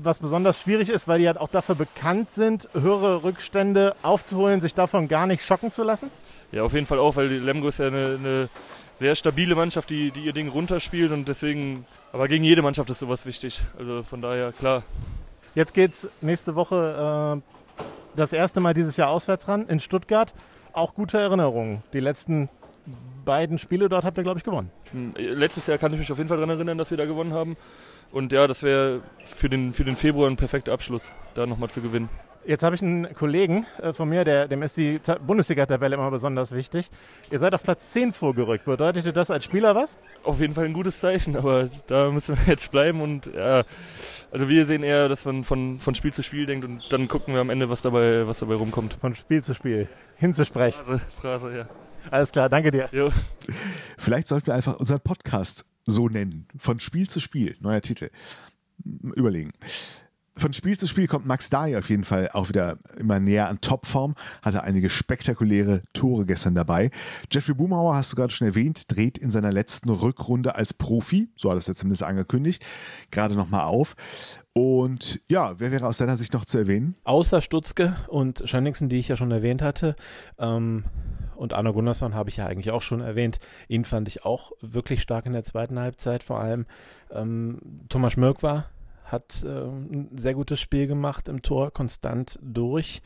was 0.01 0.19
besonders 0.19 0.61
schwierig 0.61 0.89
ist, 0.89 1.07
weil 1.07 1.19
die 1.19 1.27
halt 1.27 1.37
auch 1.37 1.49
dafür 1.49 1.75
bekannt 1.75 2.31
sind, 2.31 2.69
höhere 2.73 3.23
Rückstände 3.23 3.95
aufzuholen, 4.03 4.61
sich 4.61 4.75
davon 4.75 5.07
gar 5.07 5.27
nicht 5.27 5.43
schocken 5.43 5.71
zu 5.71 5.83
lassen? 5.83 6.09
Ja, 6.51 6.63
auf 6.63 6.73
jeden 6.73 6.85
Fall 6.85 6.99
auch, 6.99 7.15
weil 7.15 7.27
Lemgo 7.27 7.67
ist 7.67 7.79
ja 7.79 7.87
eine, 7.87 8.17
eine 8.19 8.49
sehr 9.03 9.15
stabile 9.15 9.53
Mannschaft, 9.53 9.89
die, 9.89 10.11
die 10.11 10.21
ihr 10.21 10.31
Ding 10.31 10.47
runterspielt 10.47 11.11
und 11.11 11.27
deswegen, 11.27 11.85
aber 12.13 12.29
gegen 12.29 12.45
jede 12.45 12.61
Mannschaft 12.61 12.89
ist 12.89 12.99
sowas 12.99 13.25
wichtig. 13.25 13.61
Also 13.77 14.01
von 14.01 14.21
daher, 14.21 14.53
klar. 14.53 14.83
Jetzt 15.55 15.73
geht's 15.73 16.07
nächste 16.21 16.55
Woche 16.55 17.41
äh, 17.43 18.15
das 18.15 18.31
erste 18.31 18.61
Mal 18.61 18.73
dieses 18.73 18.95
Jahr 18.95 19.09
auswärts 19.09 19.49
ran 19.49 19.67
in 19.67 19.81
Stuttgart. 19.81 20.33
Auch 20.71 20.95
gute 20.95 21.17
Erinnerungen. 21.17 21.83
Die 21.91 21.99
letzten 21.99 22.47
beiden 23.25 23.57
Spiele 23.57 23.89
dort 23.89 24.05
habt 24.05 24.17
ihr, 24.17 24.23
glaube 24.23 24.37
ich, 24.37 24.45
gewonnen. 24.45 24.71
Hm, 24.91 25.15
letztes 25.17 25.67
Jahr 25.67 25.77
kann 25.77 25.91
ich 25.91 25.99
mich 25.99 26.09
auf 26.09 26.17
jeden 26.17 26.29
Fall 26.29 26.37
daran 26.37 26.51
erinnern, 26.51 26.77
dass 26.77 26.89
wir 26.89 26.97
da 26.97 27.05
gewonnen 27.05 27.33
haben. 27.33 27.57
Und 28.13 28.31
ja, 28.31 28.47
das 28.47 28.63
wäre 28.63 29.01
für 29.19 29.49
den, 29.49 29.73
für 29.73 29.83
den 29.83 29.97
Februar 29.97 30.29
ein 30.29 30.37
perfekter 30.37 30.71
Abschluss, 30.71 31.11
da 31.33 31.45
nochmal 31.45 31.69
zu 31.69 31.81
gewinnen. 31.81 32.07
Jetzt 32.45 32.63
habe 32.63 32.75
ich 32.75 32.81
einen 32.81 33.13
Kollegen 33.15 33.65
äh, 33.81 33.93
von 33.93 34.09
mir, 34.09 34.25
der, 34.25 34.47
dem 34.47 34.63
ist 34.63 34.75
die 34.75 34.99
Bundesliga-Tabelle 35.25 35.95
immer 35.95 36.11
besonders 36.11 36.51
wichtig. 36.51 36.89
Ihr 37.31 37.39
seid 37.39 37.53
auf 37.53 37.63
Platz 37.63 37.91
10 37.93 38.11
vorgerückt. 38.11 38.65
Bedeutete 38.65 39.13
das 39.13 39.31
als 39.31 39.45
Spieler 39.45 39.75
was? 39.75 39.99
Auf 40.23 40.39
jeden 40.41 40.53
Fall 40.53 40.65
ein 40.65 40.73
gutes 40.73 40.99
Zeichen, 40.99 41.37
aber 41.37 41.69
da 41.87 42.11
müssen 42.11 42.35
wir 42.35 42.43
jetzt 42.47 42.71
bleiben 42.71 43.01
und 43.01 43.27
ja, 43.27 43.63
also 44.31 44.49
wir 44.49 44.65
sehen 44.65 44.83
eher, 44.83 45.07
dass 45.07 45.23
man 45.25 45.43
von, 45.43 45.79
von 45.79 45.95
Spiel 45.95 46.11
zu 46.11 46.21
Spiel 46.21 46.45
denkt 46.45 46.65
und 46.65 46.91
dann 46.91 47.07
gucken 47.07 47.33
wir 47.33 47.41
am 47.41 47.49
Ende, 47.49 47.69
was 47.69 47.81
dabei, 47.81 48.27
was 48.27 48.39
dabei 48.39 48.55
rumkommt. 48.55 48.95
Von 48.95 49.15
Spiel 49.15 49.41
zu 49.41 49.53
Spiel 49.53 49.87
hinzusprechen. 50.17 50.83
Phrase, 50.85 51.01
Phrase 51.21 51.57
ja. 51.57 51.69
Alles 52.11 52.31
klar, 52.31 52.49
danke 52.49 52.71
dir. 52.71 52.89
Jo. 52.91 53.09
Vielleicht 53.97 54.27
sollten 54.27 54.47
wir 54.47 54.55
einfach 54.55 54.77
unseren 54.79 54.99
Podcast 54.99 55.65
so 55.85 56.09
nennen. 56.09 56.47
Von 56.57 56.79
Spiel 56.79 57.07
zu 57.09 57.19
Spiel. 57.19 57.55
Neuer 57.61 57.81
Titel. 57.81 58.09
Überlegen. 59.15 59.53
Von 60.35 60.51
Spiel 60.51 60.77
zu 60.77 60.87
Spiel 60.87 61.07
kommt 61.07 61.27
Max 61.27 61.49
Dai 61.49 61.77
auf 61.77 61.89
jeden 61.89 62.03
Fall 62.03 62.29
auch 62.33 62.49
wieder 62.49 62.77
immer 62.97 63.19
näher 63.19 63.49
an 63.49 63.61
Topform, 63.61 64.15
hatte 64.41 64.63
einige 64.63 64.89
spektakuläre 64.89 65.83
Tore 65.93 66.25
gestern 66.25 66.55
dabei. 66.55 66.89
Jeffrey 67.31 67.53
Boomauer, 67.53 67.95
hast 67.95 68.11
du 68.11 68.15
gerade 68.15 68.33
schon 68.33 68.47
erwähnt, 68.47 68.91
dreht 68.91 69.19
in 69.19 69.29
seiner 69.29 69.51
letzten 69.51 69.89
Rückrunde 69.89 70.55
als 70.55 70.73
Profi, 70.73 71.29
so 71.35 71.51
hat 71.51 71.59
es 71.59 71.67
ja 71.67 71.75
zumindest 71.75 72.01
angekündigt, 72.03 72.65
gerade 73.11 73.35
nochmal 73.35 73.65
auf. 73.65 73.95
Und 74.53 75.21
ja, 75.29 75.59
wer 75.59 75.71
wäre 75.71 75.87
aus 75.87 75.97
deiner 75.97 76.17
Sicht 76.17 76.33
noch 76.33 76.45
zu 76.45 76.57
erwähnen? 76.57 76.95
Außer 77.03 77.41
Stutzke 77.41 77.95
und 78.07 78.43
Schönningsen, 78.45 78.89
die 78.89 78.99
ich 78.99 79.07
ja 79.07 79.15
schon 79.15 79.31
erwähnt 79.31 79.61
hatte. 79.61 79.95
Ähm, 80.39 80.85
und 81.35 81.53
Arno 81.53 81.73
Gunnarsson 81.73 82.13
habe 82.15 82.29
ich 82.29 82.37
ja 82.37 82.45
eigentlich 82.45 82.71
auch 82.71 82.81
schon 82.81 83.01
erwähnt. 83.01 83.39
Ihn 83.67 83.85
fand 83.85 84.07
ich 84.07 84.25
auch 84.25 84.51
wirklich 84.61 85.01
stark 85.01 85.25
in 85.25 85.33
der 85.33 85.43
zweiten 85.43 85.79
Halbzeit. 85.79 86.23
Vor 86.23 86.39
allem 86.39 86.65
ähm, 87.11 87.59
Thomas 87.89 88.17
Mörk 88.17 88.43
war 88.43 88.69
hat 89.05 89.43
äh, 89.43 89.47
ein 89.47 90.09
sehr 90.15 90.33
gutes 90.33 90.59
Spiel 90.59 90.87
gemacht 90.87 91.27
im 91.27 91.41
Tor, 91.41 91.71
konstant 91.71 92.39
durch. 92.41 93.01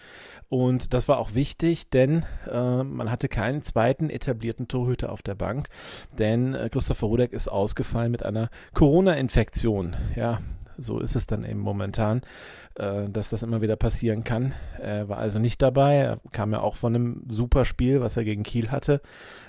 Und 0.50 0.94
das 0.94 1.08
war 1.08 1.18
auch 1.18 1.34
wichtig, 1.34 1.90
denn 1.90 2.26
äh, 2.50 2.84
man 2.84 3.12
hatte 3.12 3.28
keinen 3.28 3.62
zweiten 3.62 4.10
etablierten 4.10 4.68
Torhüter 4.68 5.12
auf 5.12 5.22
der 5.22 5.36
Bank, 5.36 5.68
denn 6.18 6.54
äh, 6.54 6.70
Christopher 6.70 7.08
Rudek 7.08 7.34
ist 7.34 7.48
ausgefallen 7.48 8.12
mit 8.12 8.24
einer 8.24 8.50
Corona-Infektion. 8.74 9.96
Ja, 10.16 10.40
so 10.78 11.00
ist 11.00 11.16
es 11.16 11.26
dann 11.26 11.44
eben 11.44 11.60
momentan, 11.60 12.22
äh, 12.76 13.10
dass 13.10 13.30
das 13.30 13.44
immer 13.44 13.62
wieder 13.62 13.76
passieren 13.76 14.24
kann. 14.24 14.54
Er 14.80 15.10
war 15.10 15.18
also 15.18 15.40
nicht 15.40 15.62
dabei, 15.62 15.96
er 15.96 16.20
kam 16.32 16.54
ja 16.54 16.62
auch 16.62 16.76
von 16.76 16.96
einem 16.96 17.24
super 17.28 17.66
Spiel, 17.66 18.02
was 18.02 18.18
er 18.18 18.24
gegen 18.24 18.44
Kiel 18.44 18.72
hatte. 18.72 19.02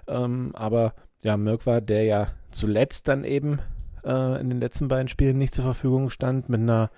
Ähm, 0.06 0.52
aber 0.54 0.94
ja, 1.22 1.36
Mirk 1.36 1.66
war 1.66 1.80
der 1.80 2.04
ja 2.04 2.28
zuletzt 2.50 3.08
dann 3.08 3.24
eben 3.24 3.60
äh, 4.04 4.40
in 4.40 4.50
den 4.50 4.60
letzten 4.60 4.88
beiden 4.88 5.08
Spielen 5.08 5.38
nicht 5.38 5.54
zur 5.54 5.64
Verfügung 5.64 6.10
stand, 6.10 6.48
mit 6.48 6.60
einer, 6.60 6.90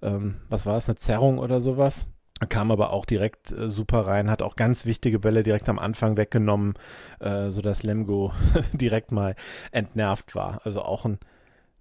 ähm, 0.00 0.36
was 0.48 0.66
war 0.66 0.76
es, 0.76 0.88
eine 0.88 0.96
Zerrung 0.96 1.38
oder 1.38 1.60
sowas. 1.60 2.06
Kam 2.48 2.72
aber 2.72 2.90
auch 2.90 3.06
direkt 3.06 3.52
äh, 3.52 3.70
super 3.70 4.06
rein, 4.06 4.28
hat 4.28 4.42
auch 4.42 4.56
ganz 4.56 4.84
wichtige 4.84 5.20
Bälle 5.20 5.42
direkt 5.42 5.68
am 5.68 5.78
Anfang 5.78 6.16
weggenommen, 6.16 6.74
äh, 7.20 7.50
sodass 7.50 7.82
Lemgo 7.82 8.32
direkt 8.72 9.12
mal 9.12 9.36
entnervt 9.70 10.34
war. 10.34 10.60
Also 10.64 10.82
auch 10.82 11.04
ein 11.04 11.18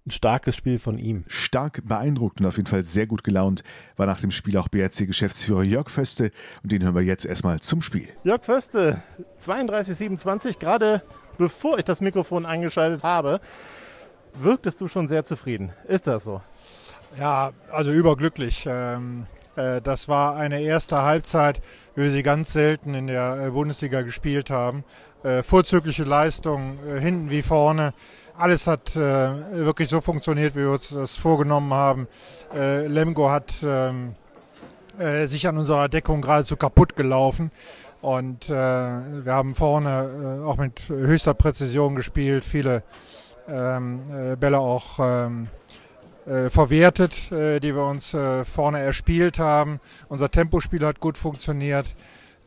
ein 0.05 0.11
starkes 0.11 0.55
Spiel 0.55 0.79
von 0.79 0.97
ihm. 0.97 1.25
Stark 1.27 1.85
beeindruckt 1.85 2.39
und 2.39 2.47
auf 2.47 2.57
jeden 2.57 2.67
Fall 2.67 2.83
sehr 2.83 3.05
gut 3.05 3.23
gelaunt 3.23 3.63
war 3.97 4.07
nach 4.07 4.19
dem 4.19 4.31
Spiel 4.31 4.57
auch 4.57 4.67
BRC-Geschäftsführer 4.67 5.63
Jörg 5.63 5.89
Föste 5.89 6.31
und 6.63 6.71
den 6.71 6.83
hören 6.83 6.95
wir 6.95 7.03
jetzt 7.03 7.25
erstmal 7.25 7.59
zum 7.59 7.81
Spiel. 7.81 8.09
Jörg 8.23 8.43
Föste, 8.43 9.03
32,27, 9.39 10.57
gerade 10.57 11.03
bevor 11.37 11.77
ich 11.77 11.85
das 11.85 12.01
Mikrofon 12.01 12.45
eingeschaltet 12.45 13.03
habe, 13.03 13.41
wirktest 14.33 14.81
du 14.81 14.87
schon 14.87 15.07
sehr 15.07 15.23
zufrieden. 15.25 15.71
Ist 15.87 16.07
das 16.07 16.23
so? 16.23 16.41
Ja, 17.19 17.51
also 17.69 17.91
überglücklich. 17.91 18.65
Ähm, 18.67 19.27
äh, 19.55 19.81
das 19.81 20.07
war 20.07 20.35
eine 20.35 20.61
erste 20.61 21.01
Halbzeit, 21.01 21.61
wie 21.95 22.03
wir 22.03 22.11
sie 22.11 22.23
ganz 22.23 22.53
selten 22.53 22.93
in 22.93 23.07
der 23.07 23.47
äh, 23.47 23.49
Bundesliga 23.51 24.01
gespielt 24.01 24.49
haben. 24.49 24.83
Äh, 25.23 25.43
vorzügliche 25.43 26.03
Leistung, 26.03 26.79
hinten 26.99 27.29
wie 27.29 27.41
vorne. 27.41 27.93
Alles 28.37 28.65
hat 28.65 28.95
wirklich 28.95 29.87
so 29.87 30.01
funktioniert, 30.01 30.55
wie 30.55 30.61
wir 30.61 30.71
uns 30.71 30.89
das 30.89 31.15
vorgenommen 31.15 31.71
haben. 31.73 32.07
Lemgo 32.55 33.29
hat 33.29 33.53
ähm, 33.61 34.15
sich 35.25 35.47
an 35.47 35.59
unserer 35.59 35.89
Deckung 35.89 36.23
geradezu 36.23 36.55
kaputt 36.55 36.95
gelaufen. 36.95 37.51
Und 38.01 38.49
wir 38.49 39.23
haben 39.27 39.53
vorne 39.53 40.41
auch 40.43 40.57
mit 40.57 40.89
höchster 40.89 41.35
Präzision 41.35 41.93
gespielt, 41.93 42.43
viele 42.43 42.81
Bälle 43.47 44.59
auch 44.59 44.99
äh, 46.25 46.49
verwertet, 46.49 47.31
äh, 47.31 47.59
die 47.59 47.75
wir 47.75 47.83
uns 47.85 48.13
äh, 48.13 48.45
vorne 48.45 48.79
erspielt 48.79 49.39
haben. 49.39 49.79
Unser 50.07 50.29
Tempospiel 50.29 50.85
hat 50.85 50.99
gut 50.99 51.17
funktioniert. 51.17 51.95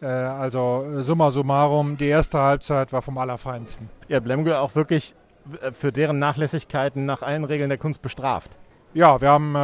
Äh, 0.01 0.07
also 0.07 0.85
äh, 0.85 1.03
summa 1.03 1.31
summarum, 1.31 1.97
die 1.97 2.07
erste 2.07 2.39
Halbzeit 2.39 2.93
war 2.93 3.03
vom 3.03 3.19
Allerfeinsten. 3.19 3.89
Ja, 4.09 4.21
Blemgo 4.21 4.55
auch 4.55 4.75
wirklich 4.75 5.15
äh, 5.61 5.73
für 5.73 5.93
deren 5.93 6.19
Nachlässigkeiten 6.19 7.05
nach 7.07 7.23
allen 7.23 7.45
Regeln 7.45 7.69
der 7.69 7.79
Kunst 7.79 8.03
bestraft. 8.03 8.53
Ja, 8.93 9.21
wir 9.21 9.29
haben 9.29 9.57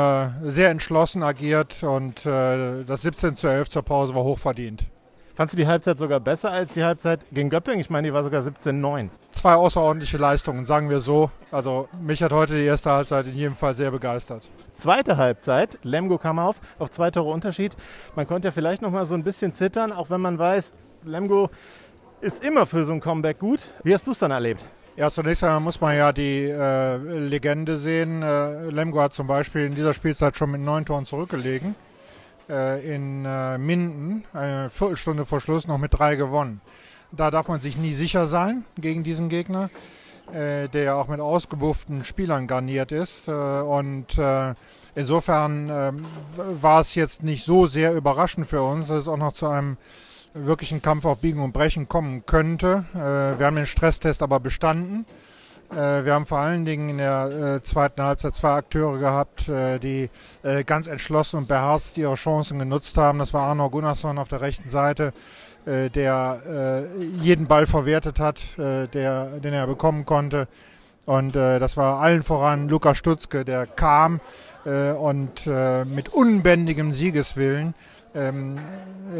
sehr 0.42 0.70
entschlossen 0.70 1.22
agiert 1.22 1.84
und 1.84 2.26
das 2.26 3.02
17 3.02 3.36
zu 3.36 3.46
11 3.46 3.68
zur 3.68 3.82
Pause 3.82 4.12
war 4.16 4.24
hochverdient. 4.24 4.86
Fandst 5.34 5.54
du 5.54 5.56
die 5.56 5.66
Halbzeit 5.66 5.96
sogar 5.96 6.20
besser 6.20 6.50
als 6.50 6.74
die 6.74 6.84
Halbzeit 6.84 7.24
gegen 7.32 7.50
Göppingen? 7.50 7.80
Ich 7.80 7.88
meine, 7.88 8.08
die 8.08 8.12
war 8.14 8.22
sogar 8.24 8.42
17-9. 8.42 9.08
Zwei 9.30 9.54
außerordentliche 9.54 10.18
Leistungen, 10.18 10.64
sagen 10.64 10.90
wir 10.90 11.00
so. 11.00 11.30
Also 11.50 11.88
mich 12.00 12.22
hat 12.22 12.32
heute 12.32 12.54
die 12.54 12.64
erste 12.64 12.90
Halbzeit 12.90 13.26
in 13.26 13.34
jedem 13.36 13.56
Fall 13.56 13.74
sehr 13.74 13.90
begeistert. 13.90 14.50
Zweite 14.74 15.16
Halbzeit, 15.16 15.78
Lemgo 15.82 16.18
kam 16.18 16.38
auf, 16.38 16.60
auf 16.78 16.90
zwei 16.90 17.10
Tore 17.10 17.30
Unterschied. 17.30 17.76
Man 18.16 18.26
konnte 18.26 18.48
ja 18.48 18.52
vielleicht 18.52 18.82
noch 18.82 18.90
mal 18.90 19.06
so 19.06 19.14
ein 19.14 19.24
bisschen 19.24 19.52
zittern, 19.52 19.92
auch 19.92 20.10
wenn 20.10 20.20
man 20.20 20.38
weiß, 20.38 20.74
Lemgo 21.04 21.50
ist 22.20 22.44
immer 22.44 22.66
für 22.66 22.84
so 22.84 22.92
ein 22.92 23.00
Comeback 23.00 23.38
gut. 23.38 23.72
Wie 23.82 23.94
hast 23.94 24.06
du 24.06 24.12
es 24.12 24.18
dann 24.18 24.30
erlebt? 24.30 24.66
Ja, 24.96 25.10
zunächst 25.10 25.42
einmal 25.44 25.60
muss 25.60 25.80
man 25.80 25.96
ja 25.96 26.12
die 26.12 26.44
äh, 26.44 26.96
Legende 26.96 27.78
sehen. 27.78 28.22
Äh, 28.22 28.68
Lemgo 28.70 29.00
hat 29.00 29.14
zum 29.14 29.26
Beispiel 29.26 29.64
in 29.64 29.74
dieser 29.74 29.94
Spielzeit 29.94 30.36
schon 30.36 30.50
mit 30.50 30.60
neun 30.60 30.84
Toren 30.84 31.06
zurückgelegen. 31.06 31.74
Äh, 32.50 32.96
in 32.96 33.24
äh, 33.24 33.58
Minden, 33.58 34.24
eine 34.32 34.70
Viertelstunde 34.70 35.24
vor 35.24 35.40
Schluss, 35.40 35.68
noch 35.68 35.78
mit 35.78 35.94
drei 35.94 36.16
gewonnen. 36.16 36.60
Da 37.12 37.30
darf 37.30 37.46
man 37.46 37.60
sich 37.60 37.76
nie 37.76 37.92
sicher 37.92 38.26
sein 38.26 38.64
gegen 38.76 39.04
diesen 39.04 39.28
Gegner, 39.28 39.70
äh, 40.32 40.68
der 40.68 40.82
ja 40.82 40.94
auch 40.94 41.06
mit 41.06 41.20
ausgebufften 41.20 42.04
Spielern 42.04 42.48
garniert 42.48 42.90
ist. 42.92 43.28
und 43.28 44.06
insofern 44.96 45.68
ähm, 45.70 46.04
war 46.60 46.80
es 46.80 46.94
jetzt 46.96 47.22
nicht 47.22 47.44
so 47.44 47.68
sehr 47.68 47.94
überraschend 47.94 48.48
für 48.48 48.62
uns, 48.62 48.88
dass 48.88 48.98
es 49.02 49.08
auch 49.08 49.16
noch 49.16 49.32
zu 49.32 49.46
einem 49.46 49.76
wirklichen 50.34 50.82
Kampf 50.82 51.04
auf 51.04 51.18
Biegen 51.18 51.42
und 51.42 51.52
Brechen 51.52 51.88
kommen 51.88 52.24
könnte. 52.26 52.84
wir 52.92 53.46
haben 53.46 53.56
den 53.56 53.66
Stresstest 53.66 54.22
aber 54.22 54.40
bestanden. 54.40 55.06
Äh, 55.70 56.04
wir 56.04 56.14
haben 56.14 56.26
vor 56.26 56.38
allen 56.38 56.64
Dingen 56.64 56.88
in 56.88 56.98
der 56.98 57.56
äh, 57.58 57.62
zweiten 57.62 58.02
Halbzeit 58.02 58.34
zwei 58.34 58.54
Akteure 58.54 58.98
gehabt, 58.98 59.48
äh, 59.48 59.78
die 59.78 60.10
ganz 60.66 60.86
entschlossen 60.86 61.36
und 61.36 61.48
beherzt 61.48 61.98
ihre 61.98 62.14
Chancen 62.14 62.58
genutzt 62.58 62.96
haben. 62.96 63.18
Das 63.18 63.34
war 63.34 63.42
Arno 63.42 63.68
Gunnarsson 63.68 64.18
auf 64.18 64.28
der 64.28 64.40
rechten 64.40 64.68
Seite, 64.68 65.12
der 65.66 66.86
jeden 67.20 67.46
Ball 67.46 67.66
verwertet 67.66 68.18
hat, 68.18 68.40
der, 68.56 69.26
den 69.26 69.52
er 69.52 69.66
bekommen 69.66 70.06
konnte. 70.06 70.48
Und 71.04 71.36
das 71.36 71.76
war 71.76 72.00
allen 72.00 72.22
voran 72.22 72.70
Lukas 72.70 72.96
Stutzke, 72.96 73.44
der 73.44 73.66
kam 73.66 74.20
und 74.64 75.46
mit 75.46 76.08
unbändigem 76.08 76.92
Siegeswillen 76.92 77.74
ähm, 78.14 78.56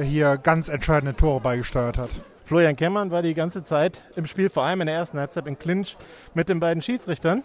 hier 0.03 0.39
ganz 0.39 0.69
entscheidende 0.69 1.15
Tore 1.15 1.41
beigesteuert 1.41 1.99
hat. 1.99 2.11
Florian 2.51 2.75
Kemmern 2.75 3.13
war 3.13 3.23
die 3.23 3.35
ganze 3.35 3.63
Zeit 3.63 4.03
im 4.17 4.27
Spiel, 4.27 4.51
vor 4.51 4.65
allem 4.65 4.81
in 4.81 4.89
der 4.89 4.97
ersten 4.97 5.21
Halbzeit, 5.21 5.47
in 5.47 5.57
Clinch 5.57 5.97
mit 6.35 6.49
den 6.49 6.59
beiden 6.59 6.83
Schiedsrichtern. 6.83 7.45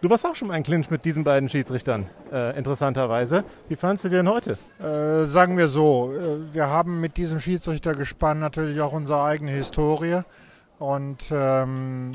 Du 0.00 0.08
warst 0.08 0.24
auch 0.24 0.36
schon 0.36 0.46
mal 0.46 0.56
in 0.56 0.62
Clinch 0.62 0.90
mit 0.90 1.04
diesen 1.04 1.24
beiden 1.24 1.48
Schiedsrichtern, 1.48 2.06
äh, 2.30 2.56
interessanterweise. 2.56 3.42
Wie 3.68 3.74
fandest 3.74 4.04
du 4.04 4.10
den 4.10 4.28
heute? 4.28 4.56
Äh, 4.78 5.26
sagen 5.26 5.58
wir 5.58 5.66
so, 5.66 6.12
äh, 6.12 6.54
wir 6.54 6.68
haben 6.68 7.00
mit 7.00 7.16
diesem 7.16 7.40
Schiedsrichtergespann 7.40 8.38
natürlich 8.38 8.80
auch 8.80 8.92
unsere 8.92 9.24
eigene 9.24 9.50
Historie. 9.50 10.20
Und 10.78 11.32
ähm, 11.32 12.12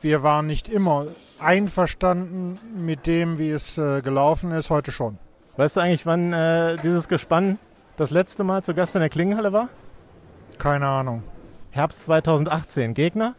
wir 0.00 0.22
waren 0.22 0.46
nicht 0.46 0.70
immer 0.70 1.08
einverstanden 1.38 2.58
mit 2.74 3.06
dem, 3.06 3.38
wie 3.38 3.50
es 3.50 3.76
äh, 3.76 4.00
gelaufen 4.00 4.50
ist, 4.52 4.70
heute 4.70 4.92
schon. 4.92 5.18
Weißt 5.58 5.76
du 5.76 5.80
eigentlich, 5.80 6.06
wann 6.06 6.32
äh, 6.32 6.76
dieses 6.76 7.06
Gespann 7.06 7.58
das 7.98 8.10
letzte 8.10 8.44
Mal 8.44 8.64
zu 8.64 8.72
Gast 8.72 8.94
in 8.94 9.02
der 9.02 9.10
Klingenhalle 9.10 9.52
war? 9.52 9.68
Keine 10.58 10.86
Ahnung. 10.86 11.22
Herbst 11.70 12.04
2018. 12.04 12.94
Gegner? 12.94 13.36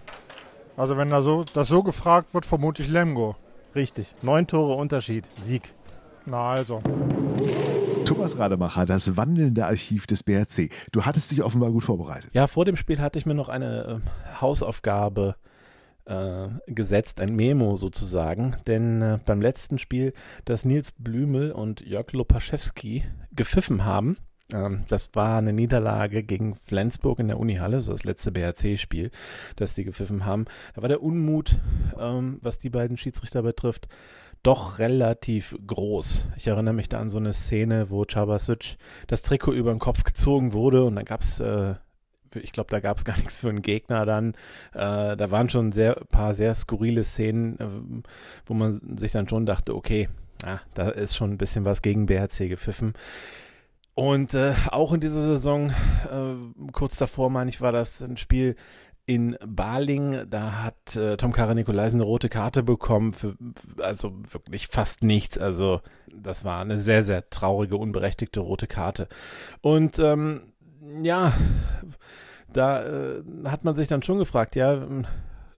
Also 0.78 0.96
wenn 0.96 1.10
da 1.10 1.22
so, 1.22 1.44
das 1.54 1.68
so 1.68 1.84
gefragt 1.84 2.34
wird, 2.34 2.46
vermute 2.46 2.82
ich 2.82 2.88
Lemgo. 2.88 3.36
Richtig. 3.76 4.16
Neun 4.22 4.48
Tore 4.48 4.76
Unterschied. 4.76 5.28
Sieg. 5.38 5.74
Na 6.26 6.52
also. 6.52 6.82
Thomas 8.06 8.38
Rademacher, 8.40 8.86
das 8.86 9.18
wandelnde 9.18 9.66
Archiv 9.66 10.08
des 10.08 10.24
BRC. 10.24 10.70
Du 10.94 11.06
hattest 11.06 11.32
dich 11.32 11.44
offenbar 11.44 11.72
gut 11.72 11.84
vorbereitet. 11.84 12.32
Ja, 12.34 12.48
vor 12.48 12.64
dem 12.64 12.78
Spiel 12.78 13.00
hatte 13.00 13.20
ich 13.20 13.26
mir 13.26 13.36
noch 13.36 13.50
eine 13.50 14.02
äh, 14.02 14.40
Hausaufgabe 14.40 15.36
äh, 16.06 16.48
gesetzt, 16.68 17.20
ein 17.20 17.36
Memo 17.36 17.76
sozusagen. 17.76 18.56
Denn 18.66 19.02
äh, 19.02 19.20
beim 19.26 19.42
letzten 19.42 19.78
Spiel, 19.78 20.14
das 20.46 20.64
Nils 20.64 20.94
Blümel 20.94 21.52
und 21.52 21.82
Jörg 21.82 22.14
Lopaschewski 22.14 23.04
gepfiffen 23.36 23.84
haben, 23.84 24.18
ähm, 24.54 24.84
das 24.88 25.12
war 25.14 25.38
eine 25.38 25.54
Niederlage 25.54 26.24
gegen 26.24 26.56
Flensburg 26.56 27.20
in 27.20 27.28
der 27.28 27.40
Unihalle, 27.40 27.82
so 27.82 27.92
das 27.92 28.04
letzte 28.04 28.32
BRC-Spiel, 28.32 29.12
das 29.56 29.76
sie 29.76 29.84
gepfiffen 29.84 30.26
haben. 30.26 30.46
Da 30.76 30.82
war 30.82 30.90
der 30.90 31.04
Unmut, 31.04 31.60
ähm, 32.00 32.40
was 32.42 32.60
die 32.60 32.70
beiden 32.70 32.98
Schiedsrichter 32.98 33.44
betrifft, 33.44 33.88
doch 34.44 34.80
relativ 34.80 35.58
groß. 35.68 36.28
Ich 36.38 36.48
erinnere 36.48 36.74
mich 36.74 36.90
da 36.90 37.00
an 37.00 37.10
so 37.10 37.18
eine 37.18 37.34
Szene, 37.34 37.90
wo 37.90 38.06
Chabasic 38.06 38.78
das 39.08 39.22
Trikot 39.22 39.54
über 39.54 39.72
den 39.72 39.80
Kopf 39.80 40.04
gezogen 40.04 40.54
wurde 40.54 40.84
und 40.86 40.96
dann 40.96 41.06
gab 41.06 41.22
es 41.22 41.40
äh, 41.40 41.76
ich 42.36 42.52
glaube, 42.52 42.70
da 42.70 42.80
gab 42.80 42.98
es 42.98 43.06
gar 43.06 43.18
nichts 43.18 43.40
für 43.40 43.50
einen 43.50 43.64
Gegner 43.64 44.06
dann. 44.06 44.34
Äh, 44.74 45.18
da 45.18 45.32
waren 45.32 45.50
schon 45.50 45.72
sehr 45.72 45.96
paar 45.96 46.34
sehr 46.34 46.54
skurrile 46.56 47.04
Szenen, 47.04 47.60
äh, 47.60 48.08
wo 48.46 48.54
man 48.54 48.98
sich 48.98 49.12
dann 49.12 49.28
schon 49.28 49.46
dachte, 49.46 49.76
okay, 49.76 50.10
ah, 50.44 50.60
da 50.74 50.90
ist 50.90 51.16
schon 51.16 51.32
ein 51.32 51.38
bisschen 51.38 51.66
was 51.66 51.82
gegen 51.82 52.06
BRC 52.06 52.48
gepfiffen. 52.48 52.94
Und 53.96 54.34
äh, 54.34 54.54
auch 54.72 54.94
in 54.94 55.02
dieser 55.02 55.24
Saison, 55.24 55.70
äh, 55.70 56.72
kurz 56.72 56.98
davor, 56.98 57.30
meine 57.30 57.50
ich, 57.50 57.60
war 57.60 57.72
das 57.72 58.02
ein 58.02 58.18
Spiel 58.18 58.56
in 59.06 59.36
Baling. 59.46 60.30
Da 60.30 60.64
hat 60.64 60.96
äh, 60.96 61.18
Tom 61.18 61.32
Kara 61.32 61.54
Nikolaisen 61.54 62.00
eine 62.00 62.06
rote 62.06 62.30
Karte 62.30 62.64
bekommen, 62.64 63.14
für, 63.14 63.36
also 63.82 64.14
wirklich 64.32 64.68
fast 64.68 65.04
nichts. 65.04 65.38
Also 65.38 65.82
das 66.16 66.46
war 66.46 66.62
eine 66.62 66.78
sehr, 66.78 67.04
sehr 67.04 67.30
traurige, 67.30 67.76
unberechtigte 67.76 68.40
rote 68.40 68.68
Karte. 68.68 69.08
Und 69.62 70.00
ähm, 70.00 70.42
ja, 71.02 71.34
da 72.54 72.84
äh, 72.84 73.24
hat 73.46 73.64
man 73.64 73.76
sich 73.76 73.88
dann 73.88 74.04
schon 74.04 74.20
gefragt, 74.20 74.56
ja, 74.56 74.80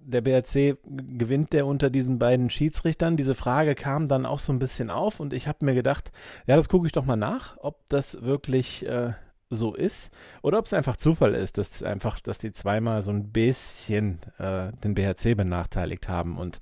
der 0.04 0.22
BRC 0.22 0.78
gewinnt 0.84 1.54
der 1.54 1.66
unter 1.66 1.90
diesen 1.90 2.20
beiden 2.20 2.50
Schiedsrichtern? 2.50 3.18
Diese 3.18 3.36
Frage 3.36 3.76
kam 3.76 4.08
dann 4.08 4.26
auch 4.26 4.40
so 4.40 4.52
ein 4.52 4.60
bisschen 4.60 4.90
auf 4.90 5.20
und 5.20 5.34
ich 5.34 5.48
habe 5.48 5.66
mir 5.66 5.74
gedacht, 5.74 6.12
ja, 6.48 6.56
das 6.56 6.70
gucke 6.70 6.88
ich 6.88 6.94
doch 6.94 7.06
mal 7.06 7.16
nach, 7.16 7.58
ob 7.58 7.78
das 7.90 8.22
wirklich 8.22 8.86
äh, 8.86 9.14
so 9.50 9.76
ist 9.76 10.12
oder 10.42 10.58
ob 10.58 10.66
es 10.66 10.74
einfach 10.74 10.98
Zufall 10.98 11.36
ist, 11.36 11.58
dass 11.58 11.84
einfach, 11.84 12.20
dass 12.20 12.40
die 12.40 12.52
zweimal 12.52 13.02
so 13.02 13.12
ein 13.12 13.32
bisschen 13.32 14.20
äh, 14.40 14.72
den 14.84 14.96
BRC 14.96 15.36
benachteiligt 15.36 16.10
haben 16.10 16.38
und 16.38 16.60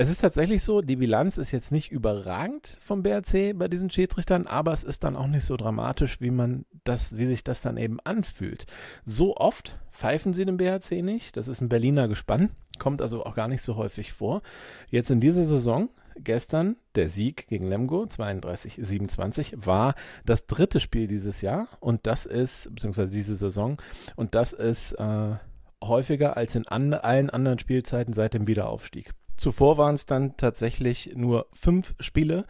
es 0.00 0.10
ist 0.10 0.20
tatsächlich 0.20 0.62
so, 0.62 0.80
die 0.80 0.94
Bilanz 0.94 1.38
ist 1.38 1.50
jetzt 1.50 1.72
nicht 1.72 1.90
überragend 1.90 2.78
vom 2.80 3.02
BRC 3.02 3.58
bei 3.58 3.66
diesen 3.66 3.90
Schiedsrichtern, 3.90 4.46
aber 4.46 4.72
es 4.72 4.84
ist 4.84 5.02
dann 5.02 5.16
auch 5.16 5.26
nicht 5.26 5.44
so 5.44 5.56
dramatisch, 5.56 6.20
wie 6.20 6.30
man 6.30 6.66
das, 6.84 7.18
wie 7.18 7.26
sich 7.26 7.42
das 7.42 7.62
dann 7.62 7.76
eben 7.76 7.98
anfühlt. 8.04 8.66
So 9.04 9.36
oft 9.36 9.76
pfeifen 9.90 10.34
sie 10.34 10.44
den 10.44 10.56
BRC 10.56 11.02
nicht. 11.02 11.36
Das 11.36 11.48
ist 11.48 11.62
ein 11.62 11.68
Berliner 11.68 12.06
Gespann, 12.06 12.50
kommt 12.78 13.02
also 13.02 13.26
auch 13.26 13.34
gar 13.34 13.48
nicht 13.48 13.60
so 13.60 13.74
häufig 13.74 14.12
vor. 14.12 14.42
Jetzt 14.88 15.10
in 15.10 15.18
dieser 15.18 15.42
Saison 15.42 15.88
gestern 16.14 16.76
der 16.94 17.08
Sieg 17.08 17.48
gegen 17.48 17.66
Lemgo 17.66 18.04
32-27 18.04 19.66
war 19.66 19.96
das 20.24 20.46
dritte 20.46 20.78
Spiel 20.78 21.08
dieses 21.08 21.40
Jahr 21.40 21.66
und 21.80 22.06
das 22.06 22.24
ist, 22.24 22.72
beziehungsweise 22.72 23.10
diese 23.10 23.34
Saison, 23.34 23.78
und 24.14 24.36
das 24.36 24.52
ist 24.52 24.92
äh, 24.92 25.34
häufiger 25.82 26.36
als 26.36 26.54
in 26.54 26.68
an, 26.68 26.94
allen 26.94 27.30
anderen 27.30 27.58
Spielzeiten 27.58 28.14
seit 28.14 28.34
dem 28.34 28.46
Wiederaufstieg. 28.46 29.12
Zuvor 29.38 29.78
waren 29.78 29.94
es 29.94 30.04
dann 30.04 30.36
tatsächlich 30.36 31.12
nur 31.14 31.46
fünf 31.52 31.94
Spiele. 32.00 32.44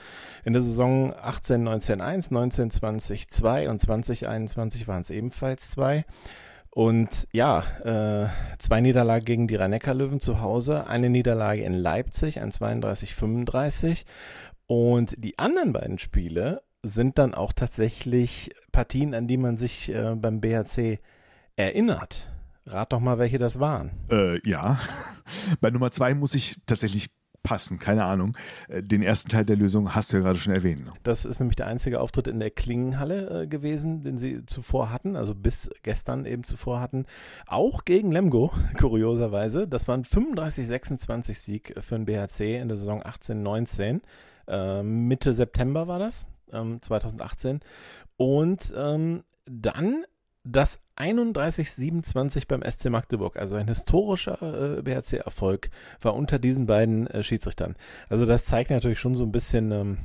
In 0.45 0.54
der 0.54 0.62
Saison 0.62 1.12
18, 1.14 1.62
19, 1.62 2.00
1, 2.00 2.30
19, 2.30 2.71
20, 2.71 3.28
2 3.28 3.68
und 3.68 3.78
2021 3.78 4.88
waren 4.88 5.02
es 5.02 5.11
ebenfalls 5.11 5.71
zwei. 5.71 6.07
Und 6.71 7.28
ja, 7.33 7.62
äh, 7.85 8.28
zwei 8.59 8.80
Niederlagen 8.80 9.25
gegen 9.25 9.49
die 9.49 9.57
rhein 9.57 9.78
löwen 9.92 10.21
zu 10.21 10.40
Hause, 10.40 10.87
eine 10.87 11.11
Niederlage 11.11 11.62
in 11.62 11.75
Leipzig, 11.75 12.40
ein 12.40 12.52
32-35. 12.52 14.04
Und 14.66 15.14
die 15.18 15.38
anderen 15.38 15.75
beiden 15.75 15.99
Spiele 15.99 16.62
sind 16.83 17.18
dann 17.18 17.35
auch 17.35 17.52
tatsächlich 17.52 18.50
Partien, 18.73 19.14
an 19.14 19.26
die 19.26 19.37
man 19.37 19.59
sich 19.59 19.92
äh, 19.92 20.14
beim 20.14 20.40
BHC 20.40 21.00
erinnert. 21.57 22.30
Rat 22.68 22.92
doch 22.92 23.00
mal, 23.00 23.18
welche 23.18 23.38
das 23.38 23.60
waren. 23.60 23.90
Äh, 24.10 24.46
ja. 24.48 24.78
Bei 25.60 25.70
Nummer 25.70 25.90
zwei 25.90 26.14
muss 26.14 26.34
ich 26.34 26.56
tatsächlich 26.66 27.10
passen, 27.42 27.78
keine 27.78 28.04
Ahnung. 28.04 28.37
Äh, 28.68 28.82
den 28.82 29.02
ersten 29.02 29.30
Teil 29.30 29.44
der 29.44 29.56
Lösung 29.56 29.94
hast 29.94 30.12
du 30.12 30.18
ja 30.18 30.22
gerade 30.22 30.38
schon 30.38 30.52
erwähnt. 30.52 30.82
Das 31.02 31.25
ist 31.25 31.40
nämlich 31.40 31.56
der 31.56 31.66
einzige 31.66 32.00
Auftritt 32.00 32.26
in 32.26 32.40
der 32.40 32.50
Klingenhalle 32.50 33.42
äh, 33.42 33.46
gewesen, 33.46 34.02
den 34.02 34.18
sie 34.18 34.44
zuvor 34.44 34.92
hatten, 34.92 35.16
also 35.16 35.34
bis 35.34 35.70
gestern 35.82 36.26
eben 36.26 36.44
zuvor 36.44 36.80
hatten. 36.80 37.06
Auch 37.46 37.84
gegen 37.87 38.12
Lemgo, 38.12 38.52
kurioserweise. 38.78 39.66
Das 39.66 39.88
war 39.88 39.96
ein 39.96 40.04
35-26 40.04 41.34
Sieg 41.34 41.75
für 41.80 41.94
den 41.94 42.04
BHC 42.04 42.58
in 42.58 42.68
der 42.68 42.76
Saison 42.76 43.02
18-19. 43.02 44.02
Äh, 44.46 44.82
Mitte 44.82 45.32
September 45.32 45.88
war 45.88 45.98
das, 45.98 46.26
ähm, 46.52 46.82
2018. 46.82 47.60
Und 48.18 48.75
ähm, 48.76 49.22
dann 49.46 50.04
das 50.50 50.81
31-27 50.97 52.49
beim 52.49 52.62
SC 52.62 52.90
Magdeburg, 52.90 53.37
also 53.37 53.57
ein 53.57 53.69
historischer 53.69 54.78
äh, 54.78 54.83
BHC-Erfolg, 54.83 55.71
war 56.00 56.14
unter 56.14 56.38
diesen 56.38 56.67
beiden 56.67 57.07
äh, 57.09 57.23
Schiedsrichtern. 57.23 57.76
Also 58.09 58.26
das 58.26 58.45
zeigt 58.45 58.71
natürlich 58.71 58.99
schon 58.99 59.14
so 59.14 59.25
ein 59.25 59.33
bisschen, 59.33 59.73
ähm, 59.73 59.99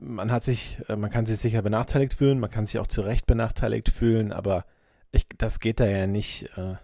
man 0.00 0.30
hat 0.30 0.44
sich, 0.44 0.78
äh, 0.88 0.96
man 0.96 1.10
kann 1.10 1.26
sich 1.26 1.38
sicher 1.38 1.62
benachteiligt 1.62 2.14
fühlen, 2.14 2.40
man 2.40 2.50
kann 2.50 2.66
sich 2.66 2.78
auch 2.78 2.86
zu 2.86 3.02
Recht 3.02 3.26
benachteiligt 3.26 3.88
fühlen, 3.88 4.32
aber 4.32 4.64
ich, 5.10 5.26
das 5.36 5.60
geht 5.60 5.80
da 5.80 5.86
ja 5.86 6.06
nicht. 6.06 6.48
Äh, 6.56 6.76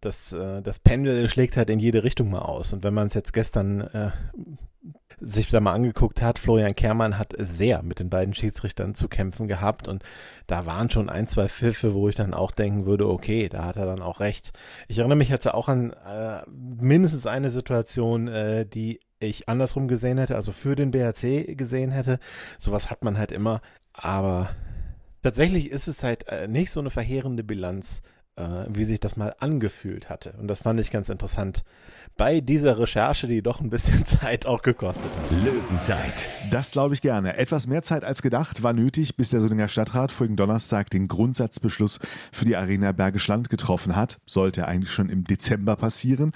das, 0.00 0.32
äh, 0.32 0.62
das 0.62 0.78
Pendel 0.78 1.28
schlägt 1.28 1.56
halt 1.56 1.70
in 1.70 1.80
jede 1.80 2.04
Richtung 2.04 2.30
mal 2.30 2.42
aus. 2.42 2.72
Und 2.72 2.84
wenn 2.84 2.94
man 2.94 3.08
es 3.08 3.14
jetzt 3.14 3.32
gestern 3.32 3.80
äh, 3.80 4.10
sich 5.20 5.48
da 5.48 5.60
mal 5.60 5.72
angeguckt 5.72 6.22
hat, 6.22 6.38
Florian 6.38 6.74
Kermann 6.74 7.18
hat 7.18 7.34
sehr 7.38 7.82
mit 7.82 7.98
den 7.98 8.10
beiden 8.10 8.34
Schiedsrichtern 8.34 8.94
zu 8.94 9.08
kämpfen 9.08 9.48
gehabt 9.48 9.88
und 9.88 10.02
da 10.46 10.66
waren 10.66 10.90
schon 10.90 11.08
ein, 11.08 11.26
zwei 11.26 11.48
Pfiffe, 11.48 11.94
wo 11.94 12.08
ich 12.08 12.14
dann 12.14 12.34
auch 12.34 12.50
denken 12.50 12.86
würde, 12.86 13.08
okay, 13.08 13.48
da 13.48 13.64
hat 13.64 13.76
er 13.76 13.86
dann 13.86 14.02
auch 14.02 14.20
recht. 14.20 14.52
Ich 14.88 14.98
erinnere 14.98 15.18
mich 15.18 15.28
jetzt 15.28 15.46
auch 15.46 15.68
an 15.68 15.92
äh, 15.92 16.42
mindestens 16.48 17.26
eine 17.26 17.50
Situation, 17.50 18.28
äh, 18.28 18.66
die 18.66 19.00
ich 19.20 19.48
andersrum 19.48 19.86
gesehen 19.86 20.18
hätte, 20.18 20.36
also 20.36 20.50
für 20.52 20.74
den 20.74 20.90
BHC 20.90 21.54
gesehen 21.54 21.90
hätte. 21.90 22.18
Sowas 22.58 22.90
hat 22.90 23.04
man 23.04 23.18
halt 23.18 23.32
immer, 23.32 23.60
aber 23.92 24.50
tatsächlich 25.22 25.70
ist 25.70 25.88
es 25.88 26.02
halt 26.02 26.26
äh, 26.28 26.48
nicht 26.48 26.70
so 26.70 26.80
eine 26.80 26.90
verheerende 26.90 27.44
Bilanz, 27.44 28.02
äh, 28.36 28.66
wie 28.68 28.84
sich 28.84 29.00
das 29.00 29.16
mal 29.16 29.34
angefühlt 29.38 30.08
hatte. 30.08 30.34
Und 30.40 30.48
das 30.48 30.60
fand 30.62 30.80
ich 30.80 30.90
ganz 30.90 31.08
interessant 31.10 31.64
bei 32.20 32.42
dieser 32.42 32.78
Recherche, 32.78 33.26
die 33.28 33.40
doch 33.40 33.62
ein 33.62 33.70
bisschen 33.70 34.04
Zeit 34.04 34.44
auch 34.44 34.60
gekostet 34.60 35.06
hat. 35.10 35.42
Löwenzeit. 35.42 36.36
Das 36.50 36.70
glaube 36.70 36.92
ich 36.92 37.00
gerne. 37.00 37.38
Etwas 37.38 37.66
mehr 37.66 37.80
Zeit 37.80 38.04
als 38.04 38.20
gedacht 38.20 38.62
war 38.62 38.74
nötig, 38.74 39.16
bis 39.16 39.30
der 39.30 39.40
Solinger 39.40 39.68
Stadtrat 39.68 40.12
vorigen 40.12 40.36
Donnerstag 40.36 40.90
den 40.90 41.08
Grundsatzbeschluss 41.08 41.98
für 42.30 42.44
die 42.44 42.56
Arena 42.56 42.92
Bergisch 42.92 43.26
Land 43.26 43.48
getroffen 43.48 43.96
hat. 43.96 44.20
Sollte 44.26 44.68
eigentlich 44.68 44.92
schon 44.92 45.08
im 45.08 45.24
Dezember 45.24 45.76
passieren. 45.76 46.32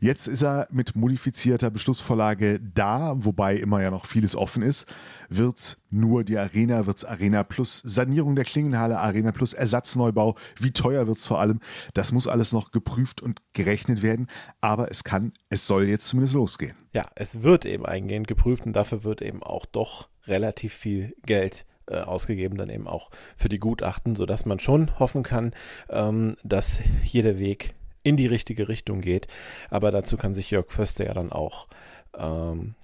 Jetzt 0.00 0.26
ist 0.26 0.42
er 0.42 0.68
mit 0.70 0.96
modifizierter 0.96 1.68
Beschlussvorlage 1.68 2.58
da, 2.58 3.12
wobei 3.18 3.56
immer 3.56 3.82
ja 3.82 3.90
noch 3.90 4.06
vieles 4.06 4.36
offen 4.36 4.62
ist. 4.62 4.86
Wird's 5.28 5.76
nur 5.90 6.24
die 6.24 6.38
Arena, 6.38 6.86
wird's 6.86 7.04
Arena 7.04 7.42
plus 7.42 7.82
Sanierung 7.84 8.36
der 8.36 8.44
Klingenhalle, 8.44 8.98
Arena 8.98 9.32
plus 9.32 9.52
Ersatzneubau? 9.52 10.36
Wie 10.58 10.70
teuer 10.70 11.06
wird's 11.06 11.26
vor 11.26 11.40
allem? 11.40 11.60
Das 11.94 12.12
muss 12.12 12.26
alles 12.26 12.52
noch 12.52 12.70
geprüft 12.70 13.22
und 13.22 13.40
gerechnet 13.52 14.02
werden, 14.02 14.28
aber 14.60 14.90
es 14.90 15.04
kann, 15.04 15.25
es 15.48 15.66
soll 15.66 15.88
jetzt 15.88 16.08
zumindest 16.08 16.34
losgehen. 16.34 16.76
Ja, 16.92 17.04
es 17.14 17.42
wird 17.42 17.64
eben 17.64 17.86
eingehend 17.86 18.26
geprüft 18.26 18.66
und 18.66 18.72
dafür 18.72 19.04
wird 19.04 19.22
eben 19.22 19.42
auch 19.42 19.66
doch 19.66 20.08
relativ 20.26 20.74
viel 20.74 21.14
Geld 21.24 21.66
äh, 21.88 21.98
ausgegeben, 21.98 22.56
dann 22.56 22.70
eben 22.70 22.88
auch 22.88 23.10
für 23.36 23.48
die 23.48 23.58
Gutachten, 23.58 24.16
sodass 24.16 24.44
man 24.44 24.58
schon 24.58 24.98
hoffen 24.98 25.22
kann, 25.22 25.52
ähm, 25.88 26.36
dass 26.42 26.80
hier 27.02 27.22
der 27.22 27.38
Weg 27.38 27.74
in 28.02 28.16
die 28.16 28.26
richtige 28.26 28.68
Richtung 28.68 29.00
geht. 29.00 29.26
Aber 29.70 29.90
dazu 29.90 30.16
kann 30.16 30.34
sich 30.34 30.50
Jörg 30.50 30.70
Förster 30.70 31.06
ja 31.06 31.14
dann 31.14 31.32
auch 31.32 31.68
ähm, 32.16 32.74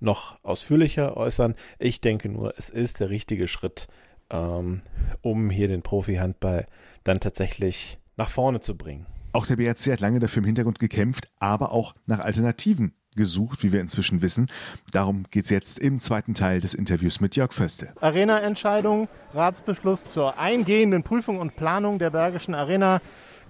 noch 0.00 0.42
ausführlicher 0.42 1.16
äußern. 1.16 1.54
Ich 1.78 2.00
denke 2.00 2.28
nur, 2.28 2.54
es 2.56 2.70
ist 2.70 3.00
der 3.00 3.10
richtige 3.10 3.48
Schritt, 3.48 3.88
ähm, 4.30 4.82
um 5.22 5.50
hier 5.50 5.68
den 5.68 5.82
Profi-Handball 5.82 6.66
dann 7.04 7.20
tatsächlich 7.20 7.98
nach 8.16 8.30
vorne 8.30 8.60
zu 8.60 8.76
bringen. 8.76 9.06
Auch 9.36 9.46
der 9.46 9.56
BRC 9.56 9.92
hat 9.92 10.00
lange 10.00 10.18
dafür 10.18 10.40
im 10.40 10.46
Hintergrund 10.46 10.78
gekämpft, 10.78 11.28
aber 11.40 11.70
auch 11.70 11.94
nach 12.06 12.20
Alternativen 12.20 12.94
gesucht, 13.16 13.62
wie 13.62 13.70
wir 13.70 13.82
inzwischen 13.82 14.22
wissen. 14.22 14.46
Darum 14.92 15.24
geht 15.30 15.44
es 15.44 15.50
jetzt 15.50 15.78
im 15.78 16.00
zweiten 16.00 16.32
Teil 16.32 16.62
des 16.62 16.72
Interviews 16.72 17.20
mit 17.20 17.36
Jörg 17.36 17.52
Föste. 17.52 17.92
Arena-Entscheidung, 18.00 19.10
Ratsbeschluss 19.34 20.08
zur 20.08 20.38
eingehenden 20.38 21.02
Prüfung 21.02 21.38
und 21.38 21.54
Planung 21.54 21.98
der 21.98 22.08
Bergischen 22.08 22.54
Arena 22.54 23.02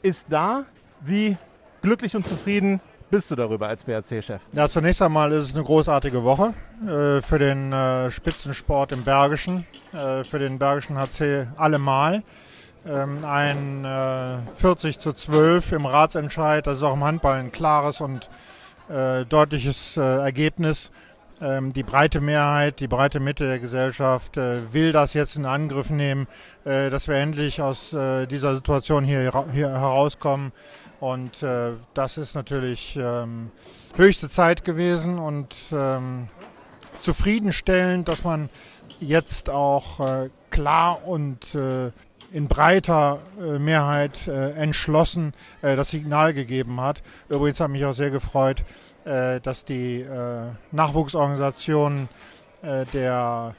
ist 0.03 0.27
da. 0.29 0.65
Wie 1.03 1.37
glücklich 1.83 2.17
und 2.17 2.27
zufrieden 2.27 2.81
bist 3.09 3.31
du 3.31 3.37
darüber 3.37 3.69
als 3.69 3.85
BRC-Chef? 3.85 4.43
Ja, 4.55 4.69
zunächst 4.69 5.01
einmal 5.03 5.31
ist 5.31 5.45
es 5.45 5.55
eine 5.55 5.63
großartige 5.63 6.25
Woche 6.25 6.53
äh, 6.83 7.23
für 7.23 7.39
den 7.39 7.73
äh, 7.73 8.11
Spitzensport 8.11 8.91
im 8.91 9.05
Bergischen, 9.05 9.65
äh, 9.93 10.25
für 10.25 10.41
den 10.41 10.59
Bergischen 10.59 10.99
HC 10.99 11.47
allemal. 11.57 12.25
Ähm, 12.87 13.25
ein 13.25 14.47
40 14.57 14.99
zu 14.99 15.13
12 15.13 15.73
im 15.73 15.87
Ratsentscheid, 15.87 16.67
das 16.67 16.79
ist 16.79 16.83
auch 16.85 16.95
im 16.95 17.05
Handball 17.05 17.39
ein 17.39 17.53
klares 17.53 18.01
und 18.01 18.31
äh, 18.89 19.25
deutliches 19.25 19.97
äh, 19.97 20.01
Ergebnis. 20.01 20.93
Ähm, 21.41 21.73
die 21.73 21.83
breite 21.83 22.21
Mehrheit, 22.21 22.79
die 22.81 22.87
breite 22.87 23.19
Mitte 23.19 23.47
der 23.47 23.59
Gesellschaft 23.59 24.37
äh, 24.37 24.73
will 24.73 24.93
das 24.93 25.13
jetzt 25.15 25.37
in 25.37 25.45
Angriff 25.45 25.91
nehmen, 25.91 26.29
dass 26.65 27.07
wir 27.07 27.15
endlich 27.15 27.63
aus 27.63 27.91
dieser 27.91 28.57
Situation 28.57 29.05
hier, 29.05 29.33
herauskommen. 29.53 30.51
Und 30.99 31.45
äh, 31.45 31.75
das 31.95 32.19
ist 32.19 32.35
natürlich 32.35 32.97
ähm, 32.97 33.53
höchste 33.97 34.29
Zeit 34.29 34.65
gewesen 34.65 35.21
und 35.21 35.55
zufriedenstellend, 36.99 38.09
dass 38.09 38.25
man 38.25 38.49
jetzt 39.01 39.51
auch 39.51 40.01
äh, 40.01 40.31
klar 40.51 41.07
und 41.07 41.55
äh, 41.55 41.91
in 42.37 42.49
breiter 42.49 43.21
äh, 43.41 43.59
Mehrheit 43.59 44.29
äh, 44.29 44.51
entschlossen 44.51 45.33
äh, 45.63 45.75
das 45.75 45.89
Signal 45.89 46.35
gegeben 46.35 46.83
hat. 46.83 47.03
Übrigens 47.31 47.61
hat 47.61 47.71
mich 47.71 47.83
auch 47.87 47.95
sehr 47.95 48.11
gefreut, 48.11 48.63
dass 49.05 49.65
die 49.65 50.05
Nachwuchsorganisationen 50.73 52.09
der 52.93 53.55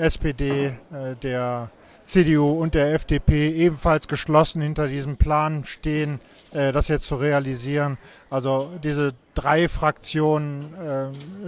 SPD, 0.00 0.72
der 1.22 1.70
CDU 2.04 2.52
und 2.52 2.72
der 2.72 2.94
FDP 2.94 3.50
ebenfalls 3.50 4.08
geschlossen 4.08 4.62
hinter 4.62 4.88
diesem 4.88 5.18
Plan 5.18 5.64
stehen, 5.66 6.20
das 6.52 6.88
jetzt 6.88 7.04
zu 7.04 7.16
realisieren. 7.16 7.98
Also 8.30 8.70
diese 8.82 9.12
drei 9.34 9.68
Fraktionen 9.68 10.64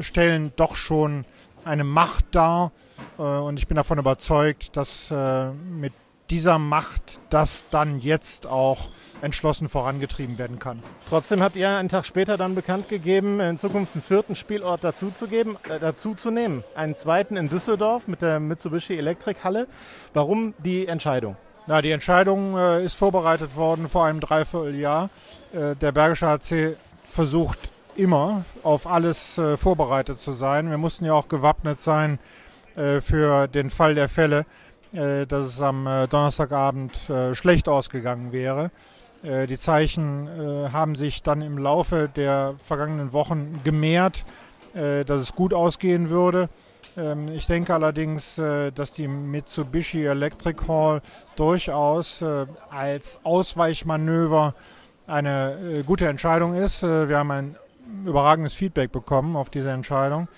stellen 0.01 0.53
doch 0.57 0.77
schon 0.77 1.25
eine 1.65 1.85
Macht 1.85 2.27
dar 2.33 2.73
und 3.17 3.59
ich 3.59 3.69
bin 3.69 3.79
davon 3.79 3.99
überzeugt, 3.99 4.77
dass 4.77 5.11
mit 5.11 5.95
dieser 6.31 6.59
Macht 6.59 7.21
das 7.29 7.67
dann 7.71 7.99
jetzt 7.99 8.47
auch 8.47 8.89
entschlossen 9.21 9.69
vorangetrieben 9.69 10.39
werden 10.39 10.59
kann. 10.59 10.83
Trotzdem 11.09 11.43
habt 11.43 11.57
ihr 11.57 11.69
einen 11.69 11.89
Tag 11.89 12.07
später 12.07 12.37
dann 12.37 12.55
bekannt 12.55 12.89
gegeben, 12.89 13.41
in 13.41 13.59
Zukunft 13.59 13.95
einen 13.95 14.03
vierten 14.03 14.35
Spielort 14.35 14.83
dazuzugeben, 14.83 15.57
äh, 15.69 15.79
dazu 15.79 16.15
zu 16.15 16.31
nehmen. 16.31 16.65
Einen 16.75 16.95
zweiten 16.95 17.37
in 17.37 17.49
Düsseldorf 17.49 18.09
mit 18.09 18.23
der 18.23 18.41
Mitsubishi 18.41 18.97
Elektrikhalle. 18.97 19.67
Warum 20.15 20.55
die 20.59 20.87
Entscheidung? 20.87 21.37
Na, 21.67 21.83
die 21.83 21.91
Entscheidung 21.91 22.57
äh, 22.57 22.85
ist 22.85 22.95
vorbereitet 22.95 23.57
worden 23.57 23.89
vor 23.89 24.07
einem 24.07 24.21
Dreivierteljahr. 24.21 25.11
Äh, 25.53 25.77
der 25.77 25.93
Bergische 25.93 26.27
HC 26.27 26.77
versucht 27.05 27.59
immer 27.97 28.45
auf 28.63 28.87
alles 28.87 29.37
äh, 29.37 29.57
vorbereitet 29.57 30.19
zu 30.19 30.33
sein. 30.33 30.71
Wir 30.71 30.79
mussten 30.79 31.05
ja 31.05 31.13
auch 31.13 31.29
gewappnet 31.29 31.81
sein 31.81 32.19
äh, 32.77 33.01
für 33.01 33.47
den 33.49 33.69
Fall 33.69 33.95
der 33.95 34.09
Fälle, 34.09 34.47
dass 34.93 35.45
es 35.47 35.61
am 35.61 35.87
äh, 35.87 36.09
Donnerstagabend 36.09 37.11
schlecht 37.33 37.69
ausgegangen 37.69 38.33
wäre. 38.33 38.71
die 39.23 39.59
Zeichen 39.59 40.29
haben 40.73 40.95
sich 40.95 41.23
dann 41.23 41.43
im 41.43 41.59
Laufe 41.59 42.09
der 42.09 42.55
vergangenen 42.65 43.13
Wochen 43.13 43.61
gemehrt, 43.63 44.25
dass 44.73 45.21
es 45.21 45.35
gut 45.35 45.53
ausgehen 45.55 46.09
würde. 46.09 46.49
Ähm, 46.97 47.29
ich 47.29 47.47
denke 47.47 47.75
allerdings, 47.75 48.39
äh, 48.39 48.73
dass 48.73 48.93
die 48.93 49.09
Mitsubishi 49.09 50.05
Electric 50.05 50.67
Hall 50.67 51.03
durchaus 51.37 52.23
äh, 52.23 52.47
als 52.71 53.21
Ausweichmanöver 53.25 54.55
eine 55.07 55.59
äh, 55.59 55.83
gute 55.83 56.07
Entscheidung 56.07 56.55
ist. 56.55 56.83
Wir 56.83 57.19
haben 57.19 57.31
ein 57.31 57.57
überragendes 58.05 58.55
Feedback 58.55 58.93
bekommen 58.93 59.37
auf 59.37 59.51
diese 59.51 59.71
Entscheidung. 59.71 60.29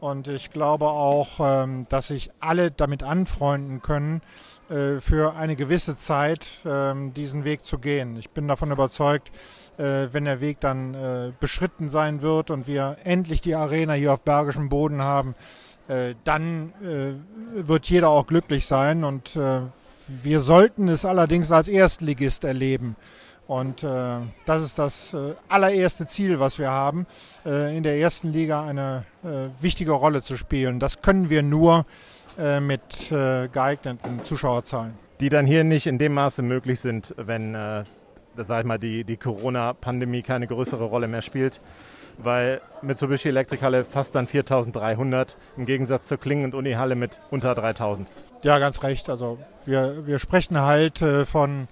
Und 0.00 0.28
ich 0.28 0.50
glaube 0.50 0.86
auch, 0.86 1.40
ähm, 1.40 1.86
dass 1.90 2.08
sich 2.08 2.30
alle 2.40 2.70
damit 2.70 3.02
anfreunden 3.02 3.82
können, 3.82 4.22
äh, 4.70 5.00
für 5.00 5.34
eine 5.34 5.56
gewisse 5.56 5.96
Zeit 5.96 6.46
ähm, 6.64 7.12
diesen 7.12 7.44
Weg 7.44 7.64
zu 7.64 7.78
gehen. 7.78 8.16
Ich 8.16 8.30
bin 8.30 8.48
davon 8.48 8.70
überzeugt, 8.70 9.30
äh, 9.76 10.08
wenn 10.12 10.24
der 10.24 10.40
Weg 10.40 10.58
dann 10.60 10.94
äh, 10.94 11.32
beschritten 11.38 11.88
sein 11.90 12.22
wird 12.22 12.50
und 12.50 12.66
wir 12.66 12.96
endlich 13.04 13.42
die 13.42 13.54
Arena 13.54 13.92
hier 13.92 14.14
auf 14.14 14.20
bergischem 14.20 14.68
Boden 14.68 15.02
haben, 15.02 15.34
dann 16.22 16.72
wird 17.52 17.90
jeder 17.90 18.10
auch 18.10 18.28
glücklich 18.28 18.64
sein. 18.64 19.02
Und 19.02 19.36
wir 20.06 20.38
sollten 20.38 20.86
es 20.86 21.04
allerdings 21.04 21.50
als 21.50 21.66
Erstligist 21.66 22.44
erleben. 22.44 22.94
Und 23.50 23.82
äh, 23.82 24.18
das 24.44 24.62
ist 24.62 24.78
das 24.78 25.12
äh, 25.12 25.34
allererste 25.48 26.06
Ziel, 26.06 26.38
was 26.38 26.60
wir 26.60 26.70
haben, 26.70 27.04
äh, 27.44 27.76
in 27.76 27.82
der 27.82 27.98
ersten 27.98 28.32
Liga 28.32 28.64
eine 28.64 29.04
wichtige 29.60 29.92
Rolle 29.92 30.22
zu 30.22 30.38
spielen. 30.38 30.78
Das 30.78 31.02
können 31.02 31.28
wir 31.28 31.42
nur, 31.42 31.84
äh, 32.38 32.60
mit 32.60 33.12
äh, 33.12 33.48
geeigneten 33.48 34.22
Zuschauerzahlen. 34.22 34.94
Die 35.20 35.28
dann 35.28 35.46
hier 35.46 35.64
nicht 35.64 35.86
in 35.86 35.98
dem 35.98 36.14
Maße 36.14 36.42
möglich 36.42 36.80
sind, 36.80 37.14
wenn, 37.18 37.54
äh, 37.54 37.84
sag 38.36 38.60
ich 38.60 38.66
mal, 38.66 38.78
die, 38.78 39.04
die 39.04 39.16
Corona-Pandemie 39.16 40.22
keine 40.22 40.46
größere 40.46 40.84
Rolle 40.84 41.08
mehr 41.08 41.20
spielt. 41.20 41.60
Weil 42.16 42.60
Mitsubishi 42.82 43.28
Elektrikhalle 43.28 43.84
fast 43.84 44.14
dann 44.14 44.26
4300 44.26 45.36
im 45.56 45.66
Gegensatz 45.66 46.06
zur 46.06 46.18
Klingen- 46.18 46.44
und 46.44 46.54
Uni-Halle 46.54 46.94
mit 46.94 47.20
unter 47.30 47.54
3000. 47.54 48.08
Ja, 48.42 48.58
ganz 48.58 48.82
recht. 48.82 49.10
Also 49.10 49.38
wir, 49.66 50.06
wir 50.06 50.18
sprechen 50.18 50.60
halt 50.60 51.02
äh, 51.02 51.26
von 51.26 51.68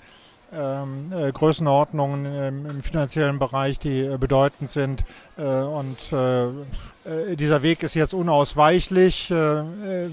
ähm, 0.52 1.12
äh, 1.12 1.30
Größenordnungen 1.32 2.24
im, 2.24 2.70
im, 2.70 2.82
finanziellen 2.82 3.38
Bereich, 3.38 3.78
die 3.78 4.00
äh, 4.00 4.16
bedeutend 4.16 4.70
sind. 4.70 5.04
Äh, 5.36 5.42
und 5.42 5.98
äh, 6.12 6.46
äh, 6.46 7.36
dieser 7.36 7.62
Weg 7.62 7.82
ist 7.82 7.94
jetzt 7.94 8.14
unausweichlich, 8.14 9.30
äh, 9.30 9.62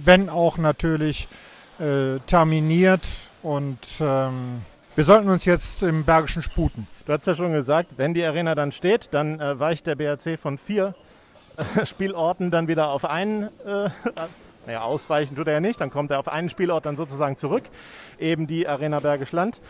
wenn 0.03 0.29
auch 0.29 0.57
natürlich 0.57 1.27
terminiert. 2.25 3.05
Und 3.43 3.79
ähm, 3.99 4.61
wir 4.95 5.03
sollten 5.03 5.27
uns 5.27 5.43
jetzt 5.43 5.83
im 5.83 6.05
Bergischen 6.05 6.41
sputen. 6.41 6.87
Du 7.05 7.11
hast 7.11 7.27
ja 7.27 7.35
schon 7.35 7.51
gesagt, 7.51 7.97
wenn 7.97 8.13
die 8.13 8.23
Arena 8.23 8.55
dann 8.55 8.71
steht, 8.71 9.09
dann 9.11 9.39
weicht 9.59 9.85
der 9.85 9.95
BRC 9.95 10.39
von 10.39 10.57
vier 10.57 10.95
Spielorten 11.83 12.49
dann 12.49 12.69
wieder 12.69 12.91
auf 12.91 13.03
einen 13.03 13.49
naja, 14.65 14.81
ausweichen 14.81 15.35
tut 15.35 15.47
er 15.47 15.55
ja 15.55 15.59
nicht, 15.59 15.79
dann 15.81 15.89
kommt 15.89 16.11
er 16.11 16.19
auf 16.19 16.27
einen 16.27 16.49
Spielort 16.49 16.85
dann 16.85 16.95
sozusagen 16.95 17.37
zurück, 17.37 17.63
eben 18.19 18.47
die 18.47 18.67
Arena 18.67 18.99
Bergisch 18.99 19.31
Land 19.31 19.61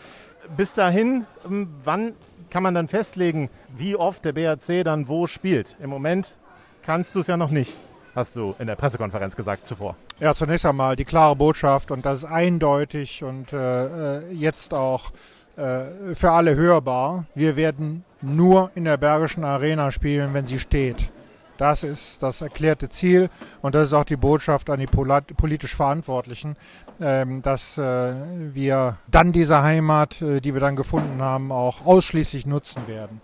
bis 0.56 0.74
dahin, 0.74 1.26
ähm, 1.44 1.68
wann 1.84 2.12
kann 2.50 2.62
man 2.62 2.74
dann 2.74 2.88
festlegen, 2.88 3.50
wie 3.76 3.96
oft 3.96 4.24
der 4.24 4.32
BRC 4.32 4.84
dann 4.84 5.08
wo 5.08 5.26
spielt? 5.26 5.76
Im 5.80 5.90
Moment 5.90 6.36
kannst 6.82 7.14
du 7.14 7.20
es 7.20 7.26
ja 7.26 7.36
noch 7.36 7.50
nicht, 7.50 7.74
hast 8.14 8.36
du 8.36 8.54
in 8.58 8.66
der 8.66 8.76
Pressekonferenz 8.76 9.36
gesagt 9.36 9.66
zuvor. 9.66 9.96
Ja, 10.20 10.34
zunächst 10.34 10.64
einmal 10.66 10.96
die 10.96 11.04
klare 11.04 11.36
Botschaft 11.36 11.90
und 11.90 12.06
das 12.06 12.20
ist 12.20 12.24
eindeutig 12.24 13.24
und 13.24 13.52
äh, 13.52 14.18
äh 14.18 14.32
jetzt 14.32 14.72
auch 14.72 15.12
äh, 15.56 16.14
für 16.14 16.30
alle 16.30 16.54
hörbar. 16.54 17.26
Wir 17.34 17.56
werden 17.56 18.04
nur 18.22 18.70
in 18.74 18.84
der 18.84 18.96
Bergischen 18.96 19.44
Arena 19.44 19.90
spielen, 19.90 20.34
wenn 20.34 20.46
sie 20.46 20.58
steht. 20.58 21.10
Das 21.58 21.82
ist 21.82 22.22
das 22.22 22.40
erklärte 22.40 22.88
Ziel 22.88 23.30
und 23.62 23.74
das 23.74 23.86
ist 23.86 23.92
auch 23.92 24.04
die 24.04 24.16
Botschaft 24.16 24.68
an 24.70 24.80
die 24.80 24.86
politisch 24.86 25.74
Verantwortlichen, 25.74 26.56
ähm, 27.00 27.42
dass 27.42 27.78
äh, 27.78 28.14
wir 28.54 28.98
dann 29.08 29.32
diese 29.32 29.62
Heimat, 29.62 30.20
äh, 30.22 30.40
die 30.40 30.54
wir 30.54 30.60
dann 30.60 30.76
gefunden 30.76 31.22
haben, 31.22 31.52
auch 31.52 31.84
ausschließlich 31.84 32.46
nutzen 32.46 32.86
werden. 32.86 33.20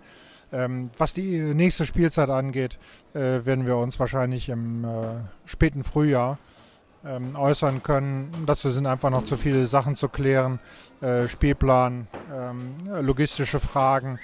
Ähm, 0.51 0.91
was 0.97 1.13
die 1.13 1.39
nächste 1.39 1.85
Spielzeit 1.85 2.29
angeht, 2.29 2.79
äh, 3.13 3.45
werden 3.45 3.65
wir 3.65 3.77
uns 3.77 3.99
wahrscheinlich 3.99 4.49
im 4.49 4.85
späten 5.45 5.83
Frühjahr 5.83 6.37
ähm, 7.05 7.35
äußern 7.35 7.83
können. 7.83 8.31
Dazu 8.45 8.71
sind 8.71 8.85
einfach 8.85 9.09
noch 9.09 9.23
zu 9.23 9.37
viele 9.37 9.67
Sachen 9.67 9.95
zu 9.95 10.09
klären. 10.09 10.59
Spielplan, 11.27 12.07
logistische 13.01 13.59
Fragen. 13.59 14.19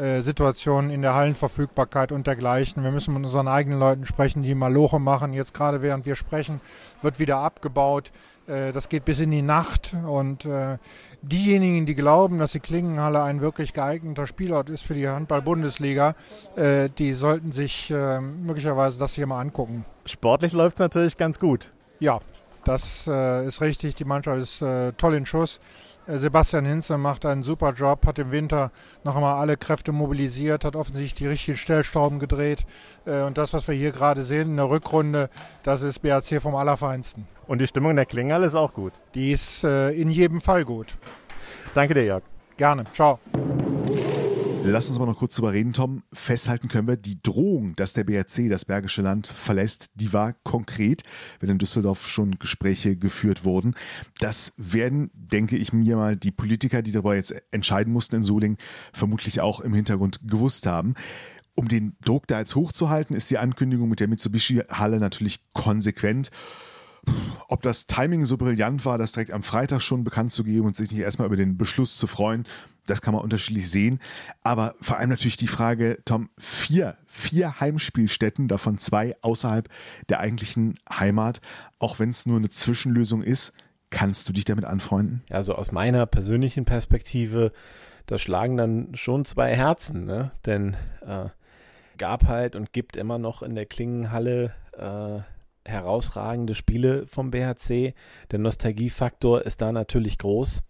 Äh, 0.00 0.22
Situationen 0.22 0.90
in 0.90 1.02
der 1.02 1.14
Hallenverfügbarkeit 1.14 2.10
und 2.10 2.26
dergleichen. 2.26 2.82
Wir 2.82 2.90
müssen 2.90 3.12
mit 3.12 3.22
unseren 3.22 3.48
eigenen 3.48 3.78
Leuten 3.78 4.06
sprechen, 4.06 4.42
die 4.42 4.54
Maloche 4.54 4.98
machen. 4.98 5.34
Jetzt 5.34 5.52
gerade 5.52 5.82
während 5.82 6.06
wir 6.06 6.14
sprechen, 6.14 6.62
wird 7.02 7.18
wieder 7.18 7.36
abgebaut. 7.36 8.10
Äh, 8.46 8.72
das 8.72 8.88
geht 8.88 9.04
bis 9.04 9.20
in 9.20 9.30
die 9.30 9.42
Nacht 9.42 9.94
und 10.06 10.46
äh, 10.46 10.78
diejenigen, 11.20 11.84
die 11.84 11.94
glauben, 11.94 12.38
dass 12.38 12.52
die 12.52 12.60
Klingenhalle 12.60 13.22
ein 13.22 13.42
wirklich 13.42 13.74
geeigneter 13.74 14.26
Spielort 14.26 14.70
ist 14.70 14.80
für 14.80 14.94
die 14.94 15.06
Handball-Bundesliga, 15.06 16.14
die 16.56 17.12
sollten 17.12 17.52
sich 17.52 17.90
möglicherweise 17.90 18.98
das 18.98 19.12
hier 19.12 19.26
mal 19.26 19.38
angucken. 19.38 19.84
Sportlich 20.06 20.54
läuft 20.54 20.76
es 20.76 20.80
natürlich 20.80 21.18
ganz 21.18 21.38
gut. 21.38 21.72
Ja, 21.98 22.20
das 22.64 23.06
ist 23.06 23.60
richtig. 23.60 23.96
Die 23.96 24.06
Mannschaft 24.06 24.40
ist 24.40 24.64
toll 24.96 25.14
in 25.14 25.26
Schuss. 25.26 25.60
Äh, 26.06 26.18
Sebastian 26.18 26.64
Hinze 26.64 26.98
macht 26.98 27.26
einen 27.26 27.42
super 27.42 27.72
Job, 27.72 28.06
hat 28.06 28.18
im 28.18 28.30
Winter 28.30 28.70
noch 29.04 29.16
einmal 29.16 29.38
alle 29.38 29.56
Kräfte 29.56 29.92
mobilisiert, 29.92 30.64
hat 30.64 30.76
offensichtlich 30.76 31.14
die 31.14 31.26
richtigen 31.26 31.58
Stellschrauben 31.58 32.18
gedreht. 32.18 32.66
Äh, 33.06 33.22
und 33.22 33.38
das, 33.38 33.52
was 33.52 33.68
wir 33.68 33.74
hier 33.74 33.92
gerade 33.92 34.22
sehen 34.22 34.50
in 34.50 34.56
der 34.56 34.70
Rückrunde, 34.70 35.30
das 35.62 35.82
ist 35.82 36.00
BAC 36.00 36.40
vom 36.40 36.54
Allerfeinsten. 36.54 37.26
Und 37.46 37.60
die 37.60 37.66
Stimmung 37.66 37.90
in 37.90 37.96
der 37.96 38.06
Klingerl 38.06 38.44
ist 38.44 38.54
auch 38.54 38.72
gut. 38.72 38.92
Die 39.14 39.32
ist 39.32 39.64
äh, 39.64 39.90
in 39.90 40.10
jedem 40.10 40.40
Fall 40.40 40.64
gut. 40.64 40.96
Danke 41.74 41.94
dir, 41.94 42.04
Jörg. 42.04 42.22
Gerne. 42.56 42.84
Ciao. 42.92 43.18
Lass 44.62 44.90
uns 44.90 44.98
mal 44.98 45.06
noch 45.06 45.18
kurz 45.18 45.36
drüber 45.36 45.54
reden, 45.54 45.72
Tom. 45.72 46.02
Festhalten 46.12 46.68
können 46.68 46.86
wir, 46.86 46.98
die 46.98 47.20
Drohung, 47.22 47.74
dass 47.76 47.94
der 47.94 48.04
BRC 48.04 48.50
das 48.50 48.66
Bergische 48.66 49.00
Land 49.00 49.26
verlässt, 49.26 49.90
die 49.94 50.12
war 50.12 50.34
konkret, 50.44 51.02
wenn 51.40 51.48
in 51.48 51.58
Düsseldorf 51.58 52.06
schon 52.06 52.38
Gespräche 52.38 52.96
geführt 52.96 53.44
wurden. 53.44 53.74
Das 54.18 54.52
werden, 54.58 55.10
denke 55.14 55.56
ich 55.56 55.72
mir 55.72 55.96
mal, 55.96 56.14
die 56.14 56.30
Politiker, 56.30 56.82
die 56.82 56.92
darüber 56.92 57.16
jetzt 57.16 57.34
entscheiden 57.50 57.92
mussten 57.92 58.16
in 58.16 58.22
Solingen, 58.22 58.58
vermutlich 58.92 59.40
auch 59.40 59.60
im 59.60 59.72
Hintergrund 59.72 60.20
gewusst 60.28 60.66
haben. 60.66 60.94
Um 61.54 61.68
den 61.68 61.96
Druck 62.04 62.26
da 62.26 62.38
jetzt 62.38 62.54
hochzuhalten, 62.54 63.16
ist 63.16 63.30
die 63.30 63.38
Ankündigung 63.38 63.88
mit 63.88 64.00
der 64.00 64.08
Mitsubishi-Halle 64.08 65.00
natürlich 65.00 65.40
konsequent. 65.52 66.30
Ob 67.48 67.62
das 67.62 67.86
Timing 67.86 68.24
so 68.24 68.36
brillant 68.36 68.84
war, 68.84 68.96
das 68.96 69.12
direkt 69.12 69.32
am 69.32 69.42
Freitag 69.42 69.82
schon 69.82 70.04
bekannt 70.04 70.30
zu 70.30 70.44
geben 70.44 70.66
und 70.66 70.76
sich 70.76 70.92
nicht 70.92 71.00
erstmal 71.00 71.26
über 71.26 71.36
den 71.36 71.56
Beschluss 71.56 71.96
zu 71.96 72.06
freuen, 72.06 72.46
das 72.86 73.02
kann 73.02 73.14
man 73.14 73.22
unterschiedlich 73.22 73.70
sehen. 73.70 73.98
Aber 74.42 74.74
vor 74.80 74.98
allem 74.98 75.10
natürlich 75.10 75.36
die 75.36 75.46
Frage, 75.46 75.98
Tom, 76.04 76.30
vier, 76.38 76.96
vier 77.06 77.60
Heimspielstätten, 77.60 78.48
davon 78.48 78.78
zwei 78.78 79.16
außerhalb 79.22 79.68
der 80.08 80.20
eigentlichen 80.20 80.74
Heimat, 80.90 81.40
auch 81.78 81.98
wenn 81.98 82.10
es 82.10 82.26
nur 82.26 82.36
eine 82.36 82.50
Zwischenlösung 82.50 83.22
ist, 83.22 83.52
kannst 83.90 84.28
du 84.28 84.32
dich 84.32 84.44
damit 84.44 84.64
anfreunden? 84.64 85.22
Also 85.30 85.54
aus 85.54 85.72
meiner 85.72 86.06
persönlichen 86.06 86.64
Perspektive, 86.64 87.52
da 88.06 88.18
schlagen 88.18 88.56
dann 88.56 88.94
schon 88.94 89.24
zwei 89.24 89.54
Herzen, 89.54 90.04
ne? 90.04 90.30
Denn 90.46 90.76
äh, 91.04 91.26
gab 91.98 92.24
halt 92.24 92.56
und 92.56 92.72
gibt 92.72 92.96
immer 92.96 93.18
noch 93.18 93.42
in 93.42 93.54
der 93.54 93.66
Klingenhalle 93.66 94.54
äh, 94.78 95.20
herausragende 95.64 96.54
Spiele 96.54 97.06
vom 97.06 97.30
BHC. 97.30 97.94
Der 98.30 98.38
Nostalgiefaktor 98.38 99.42
ist 99.42 99.60
da 99.60 99.72
natürlich 99.72 100.18
groß. 100.18 100.62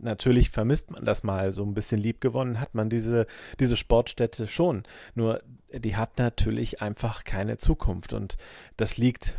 Natürlich 0.00 0.50
vermisst 0.50 0.90
man 0.90 1.04
das 1.04 1.22
mal 1.22 1.52
so 1.52 1.62
ein 1.64 1.74
bisschen 1.74 2.00
liebgewonnen, 2.00 2.60
hat 2.60 2.74
man 2.74 2.90
diese, 2.90 3.26
diese 3.60 3.76
Sportstätte 3.76 4.48
schon. 4.48 4.82
Nur 5.14 5.40
die 5.72 5.96
hat 5.96 6.18
natürlich 6.18 6.82
einfach 6.82 7.24
keine 7.24 7.58
Zukunft 7.58 8.12
und 8.12 8.36
das 8.76 8.96
liegt 8.96 9.36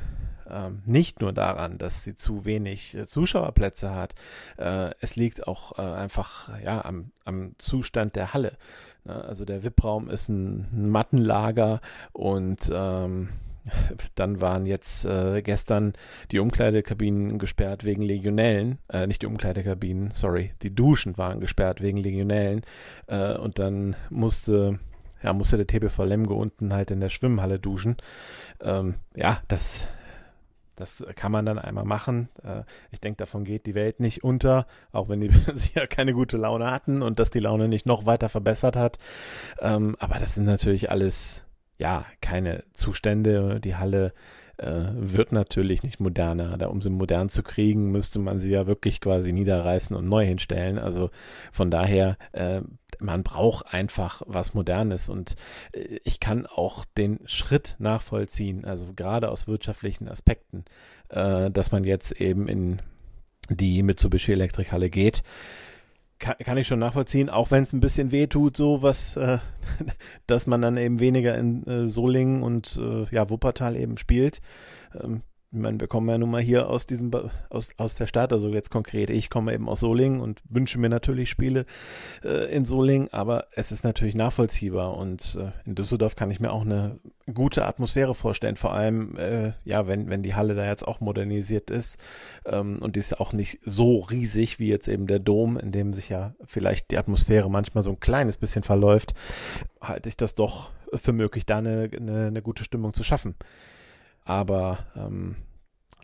ähm, 0.49 0.81
nicht 0.86 1.21
nur 1.21 1.34
daran, 1.34 1.77
dass 1.77 2.03
sie 2.03 2.15
zu 2.15 2.45
wenig 2.45 2.95
äh, 2.95 3.08
Zuschauerplätze 3.08 3.93
hat. 3.93 4.15
Äh, 4.58 4.91
es 5.01 5.15
liegt 5.15 5.47
auch 5.47 5.77
äh, 5.77 5.81
einfach 5.81 6.49
ja, 6.63 6.86
am, 6.86 7.12
am 7.25 7.55
Zustand 7.58 8.15
der 8.15 8.34
Halle. 8.34 8.58
Ne? 9.05 9.23
Also 9.23 9.45
der 9.45 9.63
VIP-Raum 9.63 10.10
ist 10.10 10.29
ein, 10.29 10.67
ein 10.71 10.89
Mattenlager 10.89 11.81
und 12.13 12.69
ähm, 12.71 13.29
dann 14.15 14.41
waren 14.41 14.65
jetzt 14.65 15.06
äh, 15.06 15.41
gestern 15.41 15.93
die 16.32 16.39
Umkleidekabinen 16.39 17.39
gesperrt 17.39 17.84
wegen 17.84 18.01
Legionellen. 18.01 18.80
Äh, 18.89 19.08
nicht 19.08 19.21
die 19.21 19.28
Umkleidekabinen, 19.28 20.12
sorry. 20.12 20.54
Die 20.62 20.73
Duschen 20.73 21.17
waren 21.17 21.39
gesperrt 21.39 21.82
wegen 21.82 21.97
Legionellen. 21.97 22.62
Äh, 23.08 23.36
und 23.38 23.60
dann 23.60 23.95
musste, 24.10 24.80
ja, 25.21 25.34
musste 25.34 25.58
der 25.58 25.67
TBV 25.67 26.04
Lemgo 26.04 26.36
unten 26.36 26.73
halt 26.73 26.91
in 26.91 26.99
der 26.99 27.10
Schwimmhalle 27.10 27.60
duschen. 27.60 27.97
Ähm, 28.62 28.95
ja, 29.15 29.41
das, 29.47 29.89
das 30.75 31.04
kann 31.15 31.32
man 31.32 31.45
dann 31.45 31.58
einmal 31.58 31.86
machen. 31.86 32.30
Äh, 32.43 32.63
ich 32.91 32.99
denke, 32.99 33.17
davon 33.17 33.45
geht 33.45 33.65
die 33.65 33.75
Welt 33.75 33.99
nicht 33.99 34.23
unter, 34.23 34.67
auch 34.91 35.10
wenn 35.10 35.21
die 35.21 35.32
sie 35.54 35.71
ja 35.73 35.88
keine 35.88 36.13
gute 36.13 36.38
Laune 36.38 36.69
hatten 36.69 37.01
und 37.01 37.19
dass 37.19 37.32
die 37.32 37.39
Laune 37.39 37.67
nicht 37.67 37.86
noch 37.86 38.06
weiter 38.06 38.30
verbessert 38.30 38.75
hat. 38.75 38.99
Ähm, 39.60 39.95
aber 39.99 40.19
das 40.19 40.36
sind 40.36 40.45
natürlich 40.45 40.91
alles 40.91 41.44
ja, 41.78 42.06
keine 42.22 42.64
Zustände. 42.74 43.60
Die 43.60 43.76
Halle 43.76 44.14
äh, 44.58 44.86
wird 44.94 45.32
natürlich 45.32 45.84
nicht 45.84 46.00
moderner. 46.00 46.58
Da, 46.58 46.68
um 46.68 46.82
sie 46.82 46.90
modern 46.90 47.30
zu 47.30 47.44
kriegen, 47.44 47.92
müsste 47.92 48.20
man 48.20 48.40
sie 48.40 48.50
ja 48.50 48.68
wirklich 48.68 49.02
quasi 49.02 49.34
niederreißen 49.34 49.96
und 49.96 50.08
neu 50.08 50.26
hinstellen. 50.26 50.78
Also 50.78 51.10
von 51.52 51.70
daher, 51.70 52.18
äh, 52.32 52.62
man 53.00 53.24
braucht 53.24 53.74
einfach 53.74 54.22
was 54.26 54.54
Modernes 54.54 55.10
und 55.10 55.36
äh, 55.74 56.00
ich 56.04 56.20
kann 56.20 56.46
auch 56.46 56.86
den 56.86 57.20
Schritt 57.26 57.76
nachvollziehen, 57.80 58.66
also 58.66 58.94
gerade 58.96 59.30
aus 59.30 59.48
wirtschaftlichen 59.48 60.08
Aspekten, 60.08 60.64
äh, 61.10 61.52
dass 61.52 61.72
man 61.72 61.84
jetzt 61.84 62.14
eben 62.14 62.48
in 62.48 62.82
die 63.50 63.84
Mitsubishi 63.84 64.32
Elektrikhalle 64.32 64.90
geht 64.90 65.24
kann, 66.26 66.38
kann 66.40 66.58
ich 66.58 66.68
schon 66.68 66.80
nachvollziehen, 66.80 67.30
auch 67.30 67.52
wenn 67.52 67.64
es 67.64 67.74
ein 67.74 67.80
bisschen 67.80 68.12
weh 68.12 68.28
tut, 68.28 68.58
so 68.58 68.82
was, 68.82 69.16
äh, 69.16 69.38
dass 70.28 70.48
man 70.48 70.62
dann 70.62 70.78
eben 70.78 71.00
weniger 71.00 71.38
in 71.38 71.66
äh, 71.68 71.86
Solingen 71.86 72.42
und 72.42 72.80
äh, 72.82 73.06
ja, 73.14 73.30
Wuppertal 73.30 73.76
eben 73.76 73.98
spielt. 73.98 74.42
Ähm, 75.00 75.22
ich 75.56 75.62
meine, 75.62 75.80
wir 75.80 75.88
kommen 75.88 76.10
ja 76.10 76.18
nun 76.18 76.32
mal 76.32 76.41
hier 76.41 76.70
aus 76.70 76.86
diesem 76.86 77.12
aus, 77.50 77.70
aus 77.78 77.96
der 77.96 78.08
Stadt, 78.08 78.34
also 78.34 78.50
jetzt 78.50 78.72
konkret, 78.72 79.10
ich 79.10 79.30
komme 79.30 79.54
eben 79.54 79.70
aus 79.70 79.80
Solingen 79.80 80.20
und 80.20 80.41
wünsche 80.50 80.78
mir 80.78 80.89
natürlich 80.89 81.30
Spiele 81.30 81.65
äh, 82.26 82.54
in 82.54 82.65
Solingen, 82.65 83.08
aber 83.13 83.48
es 83.54 83.72
ist 83.72 83.86
natürlich 83.86 84.15
nachvollziehbar 84.15 84.98
und 84.98 85.38
äh, 85.39 85.52
in 85.65 85.76
Düsseldorf 85.76 86.18
kann 86.18 86.30
ich 86.30 86.41
mir 86.41 86.52
auch 86.52 86.63
eine 86.63 87.00
gute 87.34 87.65
Atmosphäre 87.65 88.15
vorstellen, 88.15 88.58
vor 88.58 88.74
allem 88.74 89.15
äh, 89.18 89.54
ja, 89.63 89.88
wenn, 89.88 90.10
wenn 90.10 90.24
die 90.24 90.36
Halle 90.36 90.56
da 90.56 90.65
jetzt 90.65 90.86
auch 90.86 91.00
modernisiert 91.00 91.70
ist 91.70 92.00
ähm, 92.46 92.80
und 92.80 92.98
die 92.98 93.00
ist 93.00 93.18
auch 93.22 93.32
nicht 93.32 93.60
so 93.63 94.00
riesig 94.00 94.60
wie 94.60 94.68
jetzt 94.68 94.89
eben 94.89 95.08
der 95.08 95.20
Dom, 95.20 95.58
in 95.58 95.72
dem 95.72 95.94
sich 95.94 96.10
ja 96.10 96.36
vielleicht 96.44 96.91
die 96.91 96.98
Atmosphäre 96.98 97.50
manchmal 97.50 97.84
so 97.84 97.91
ein 97.91 98.00
kleines 98.02 98.36
bisschen 98.36 98.63
verläuft, 98.63 99.13
halte 99.80 100.10
ich 100.10 100.18
das 100.18 100.36
doch 100.36 100.72
für 100.94 101.13
möglich, 101.13 101.46
da 101.46 101.60
eine, 101.60 101.89
eine, 101.96 102.28
eine 102.28 102.41
gute 102.41 102.65
Stimmung 102.65 102.94
zu 102.94 103.04
schaffen. 103.04 103.36
Aber 104.26 104.80
ähm, 104.96 105.36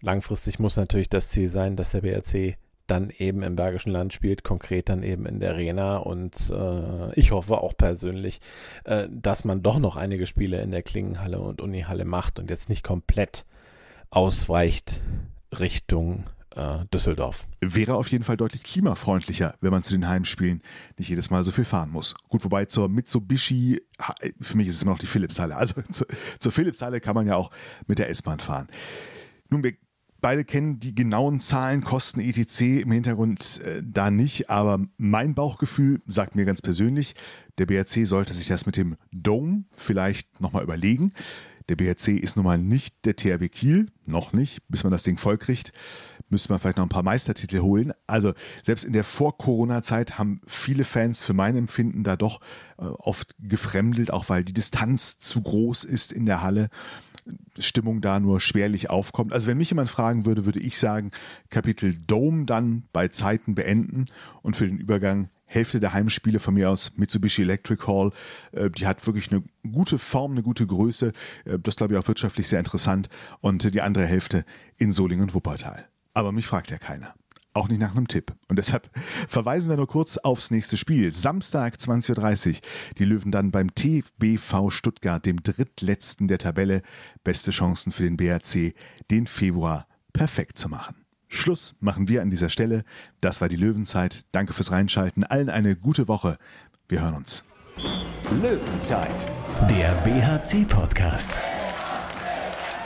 langfristig 0.02 0.60
muss 0.60 0.78
natürlich 0.78 1.10
das 1.10 1.30
Ziel 1.30 1.50
sein, 1.50 1.76
dass 1.76 1.92
der 1.92 2.02
BRC 2.02 2.58
dann 2.88 3.10
eben 3.10 3.42
im 3.44 3.56
Bergischen 3.56 3.92
Land 3.92 4.14
spielt, 4.14 4.44
konkret 4.44 4.90
dann 4.90 5.02
eben 5.02 5.26
in 5.26 5.40
der 5.40 5.52
Arena. 5.52 5.98
Und 5.98 6.52
äh, 6.54 7.14
ich 7.18 7.32
hoffe 7.32 7.60
auch 7.60 7.76
persönlich, 7.76 8.42
äh, 8.84 9.08
dass 9.10 9.46
man 9.46 9.64
doch 9.64 9.80
noch 9.80 9.96
einige 9.96 10.28
Spiele 10.28 10.62
in 10.62 10.72
der 10.72 10.84
Klingenhalle 10.84 11.40
und 11.40 11.62
Unihalle 11.62 12.06
macht 12.06 12.40
und 12.40 12.50
jetzt 12.50 12.68
nicht 12.68 12.84
komplett 12.84 13.46
ausweicht 14.10 15.02
Richtung 15.58 16.26
äh, 16.56 16.80
Düsseldorf. 16.94 17.48
Wäre 17.62 17.96
auf 17.96 18.10
jeden 18.10 18.26
Fall 18.26 18.36
deutlich 18.36 18.64
klimafreundlicher, 18.64 19.56
wenn 19.62 19.72
man 19.72 19.84
zu 19.84 19.94
den 19.94 20.08
Heimspielen 20.08 20.62
nicht 20.98 21.10
jedes 21.10 21.30
Mal 21.30 21.46
so 21.46 21.52
viel 21.52 21.66
fahren 21.66 21.92
muss. 21.92 22.14
Gut, 22.28 22.44
wobei 22.44 22.66
zur 22.66 22.90
Mitsubishi, 22.90 23.82
für 24.42 24.58
mich 24.58 24.68
ist 24.68 24.76
es 24.76 24.82
immer 24.82 24.92
noch 24.92 25.00
die 25.00 25.08
Philips-Halle. 25.08 25.56
Also 25.56 25.82
zu, 25.92 26.06
zur 26.40 26.52
Philips-Halle 26.52 27.00
kann 27.00 27.16
man 27.16 27.28
ja 27.28 27.36
auch 27.36 27.52
mit 27.88 28.00
der 28.00 28.10
S-Bahn 28.10 28.40
fahren. 28.40 28.68
Nun, 29.52 29.64
wir 29.64 29.74
beide 30.22 30.46
kennen 30.46 30.80
die 30.80 30.96
genauen 30.96 31.40
Zahlen, 31.40 31.84
Kosten, 31.84 32.22
etc. 32.22 32.62
im 32.62 32.92
Hintergrund 32.92 33.60
äh, 33.62 33.84
da 33.84 34.10
nicht, 34.10 34.50
aber 34.50 34.80
mein 34.98 35.36
Bauchgefühl 35.36 36.00
sagt 36.06 36.36
mir 36.36 36.46
ganz 36.46 36.62
persönlich, 36.62 37.16
der 37.58 37.66
BRC 37.66 38.08
sollte 38.08 38.34
sich 38.34 38.48
das 38.48 38.66
mit 38.66 38.78
dem 38.78 38.96
Dome 39.12 39.66
vielleicht 39.76 40.40
nochmal 40.40 40.64
überlegen. 40.64 41.12
Der 41.70 41.76
BRC 41.76 42.10
ist 42.10 42.38
nun 42.38 42.46
mal 42.46 42.58
nicht 42.58 43.06
der 43.06 43.16
THW 43.16 43.50
Kiel, 43.50 43.92
noch 44.06 44.32
nicht, 44.32 44.68
bis 44.70 44.84
man 44.84 44.92
das 44.92 45.04
Ding 45.04 45.18
vollkriegt 45.18 45.74
müsste 46.32 46.52
man 46.52 46.60
vielleicht 46.60 46.78
noch 46.78 46.86
ein 46.86 46.90
paar 46.90 47.04
Meistertitel 47.04 47.60
holen. 47.60 47.94
Also 48.08 48.34
selbst 48.64 48.86
in 48.86 48.94
der 48.94 49.04
Vor-Corona-Zeit 49.04 50.18
haben 50.18 50.42
viele 50.48 50.86
Fans 50.86 51.22
für 51.22 51.34
mein 51.34 51.56
Empfinden 51.56 52.04
da 52.04 52.16
doch 52.16 52.40
äh, 52.78 52.86
oft 52.86 53.36
gefremdelt, 53.40 54.12
auch 54.12 54.30
weil 54.30 54.44
die 54.44 54.54
Distanz 54.54 55.20
zu 55.20 55.42
groß 55.42 55.84
ist 55.84 56.12
in 56.12 56.26
der 56.26 56.42
Halle. 56.42 56.70
Stimmung 57.58 58.02
da 58.02 58.20
nur 58.20 58.42
schwerlich 58.42 58.90
aufkommt. 58.90 59.34
Also 59.34 59.48
wenn 59.48 59.58
mich 59.58 59.70
jemand 59.70 59.90
fragen 59.90 60.26
würde, 60.26 60.46
würde 60.46 60.60
ich 60.60 60.78
sagen, 60.78 61.12
Kapitel 61.50 61.96
Dome 62.08 62.46
dann 62.46 62.84
bei 62.94 63.08
Zeiten 63.08 63.56
beenden 63.56 64.06
und 64.42 64.56
für 64.56 64.68
den 64.68 64.78
Übergang 64.78 65.30
Hälfte 65.46 65.82
der 65.82 65.92
Heimspiele 65.94 66.40
von 66.40 66.54
mir 66.54 66.70
aus 66.70 66.94
Mitsubishi 66.96 67.42
Electric 67.42 67.86
Hall. 67.86 68.12
Äh, 68.54 68.70
die 68.70 68.88
hat 68.88 69.06
wirklich 69.06 69.32
eine 69.32 69.44
gute 69.70 69.98
Form, 69.98 70.32
eine 70.32 70.44
gute 70.44 70.66
Größe. 70.66 71.12
Äh, 71.46 71.60
das 71.60 71.76
glaube 71.76 71.94
ich 71.94 72.00
auch 72.00 72.08
wirtschaftlich 72.08 72.48
sehr 72.48 72.60
interessant. 72.60 73.10
Und 73.42 73.74
die 73.74 73.82
andere 73.82 74.06
Hälfte 74.06 74.46
in 74.78 74.92
Solingen 74.94 75.24
und 75.24 75.34
Wuppertal. 75.34 75.88
Aber 76.14 76.32
mich 76.32 76.48
fragt 76.48 76.72
ja 76.72 76.78
keiner. 76.78 77.14
Auch 77.54 77.68
nicht 77.68 77.82
nach 77.82 77.92
einem 77.92 78.08
Tipp. 78.08 78.34
Und 78.48 78.58
deshalb 78.58 78.90
verweisen 79.28 79.70
wir 79.70 79.76
nur 79.76 79.88
kurz 79.88 80.18
aufs 80.18 80.52
nächste 80.52 80.78
Spiel. 80.78 81.12
Samstag 81.12 81.76
20.30 81.76 82.48
Uhr. 82.50 82.56
Die 82.98 83.06
Löwen 83.06 83.32
dann 83.32 83.52
beim 83.52 83.76
TBV 83.76 84.70
Stuttgart, 84.70 85.26
dem 85.26 85.44
drittletzten 85.44 86.28
der 86.30 86.38
Tabelle. 86.38 86.82
Beste 87.24 87.52
Chancen 87.52 87.92
für 87.92 88.04
den 88.04 88.16
BRC, 88.16 88.74
den 89.10 89.28
Februar 89.28 89.88
perfekt 90.14 90.58
zu 90.58 90.70
machen. 90.70 90.96
Schluss 91.28 91.76
machen 91.80 92.08
wir 92.08 92.22
an 92.22 92.30
dieser 92.30 92.50
Stelle. 92.50 92.84
Das 93.20 93.42
war 93.42 93.50
die 93.50 93.56
Löwenzeit. 93.56 94.26
Danke 94.32 94.54
fürs 94.54 94.72
Reinschalten. 94.72 95.24
Allen 95.24 95.50
eine 95.50 95.76
gute 95.76 96.08
Woche. 96.08 96.38
Wir 96.88 97.02
hören 97.02 97.16
uns. 97.16 97.44
Löwenzeit, 98.42 99.28
der 99.70 99.94
BHC-Podcast. 100.04 101.40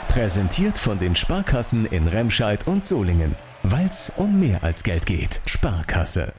Präsentiert 0.08 0.78
von 0.78 0.98
den 0.98 1.14
Sparkassen 1.14 1.86
in 1.86 2.06
Remscheid 2.08 2.66
und 2.66 2.86
Solingen. 2.86 3.34
Weil 3.68 3.86
es 3.88 4.12
um 4.16 4.38
mehr 4.38 4.62
als 4.62 4.84
Geld 4.84 5.06
geht. 5.06 5.40
Sparkasse. 5.44 6.32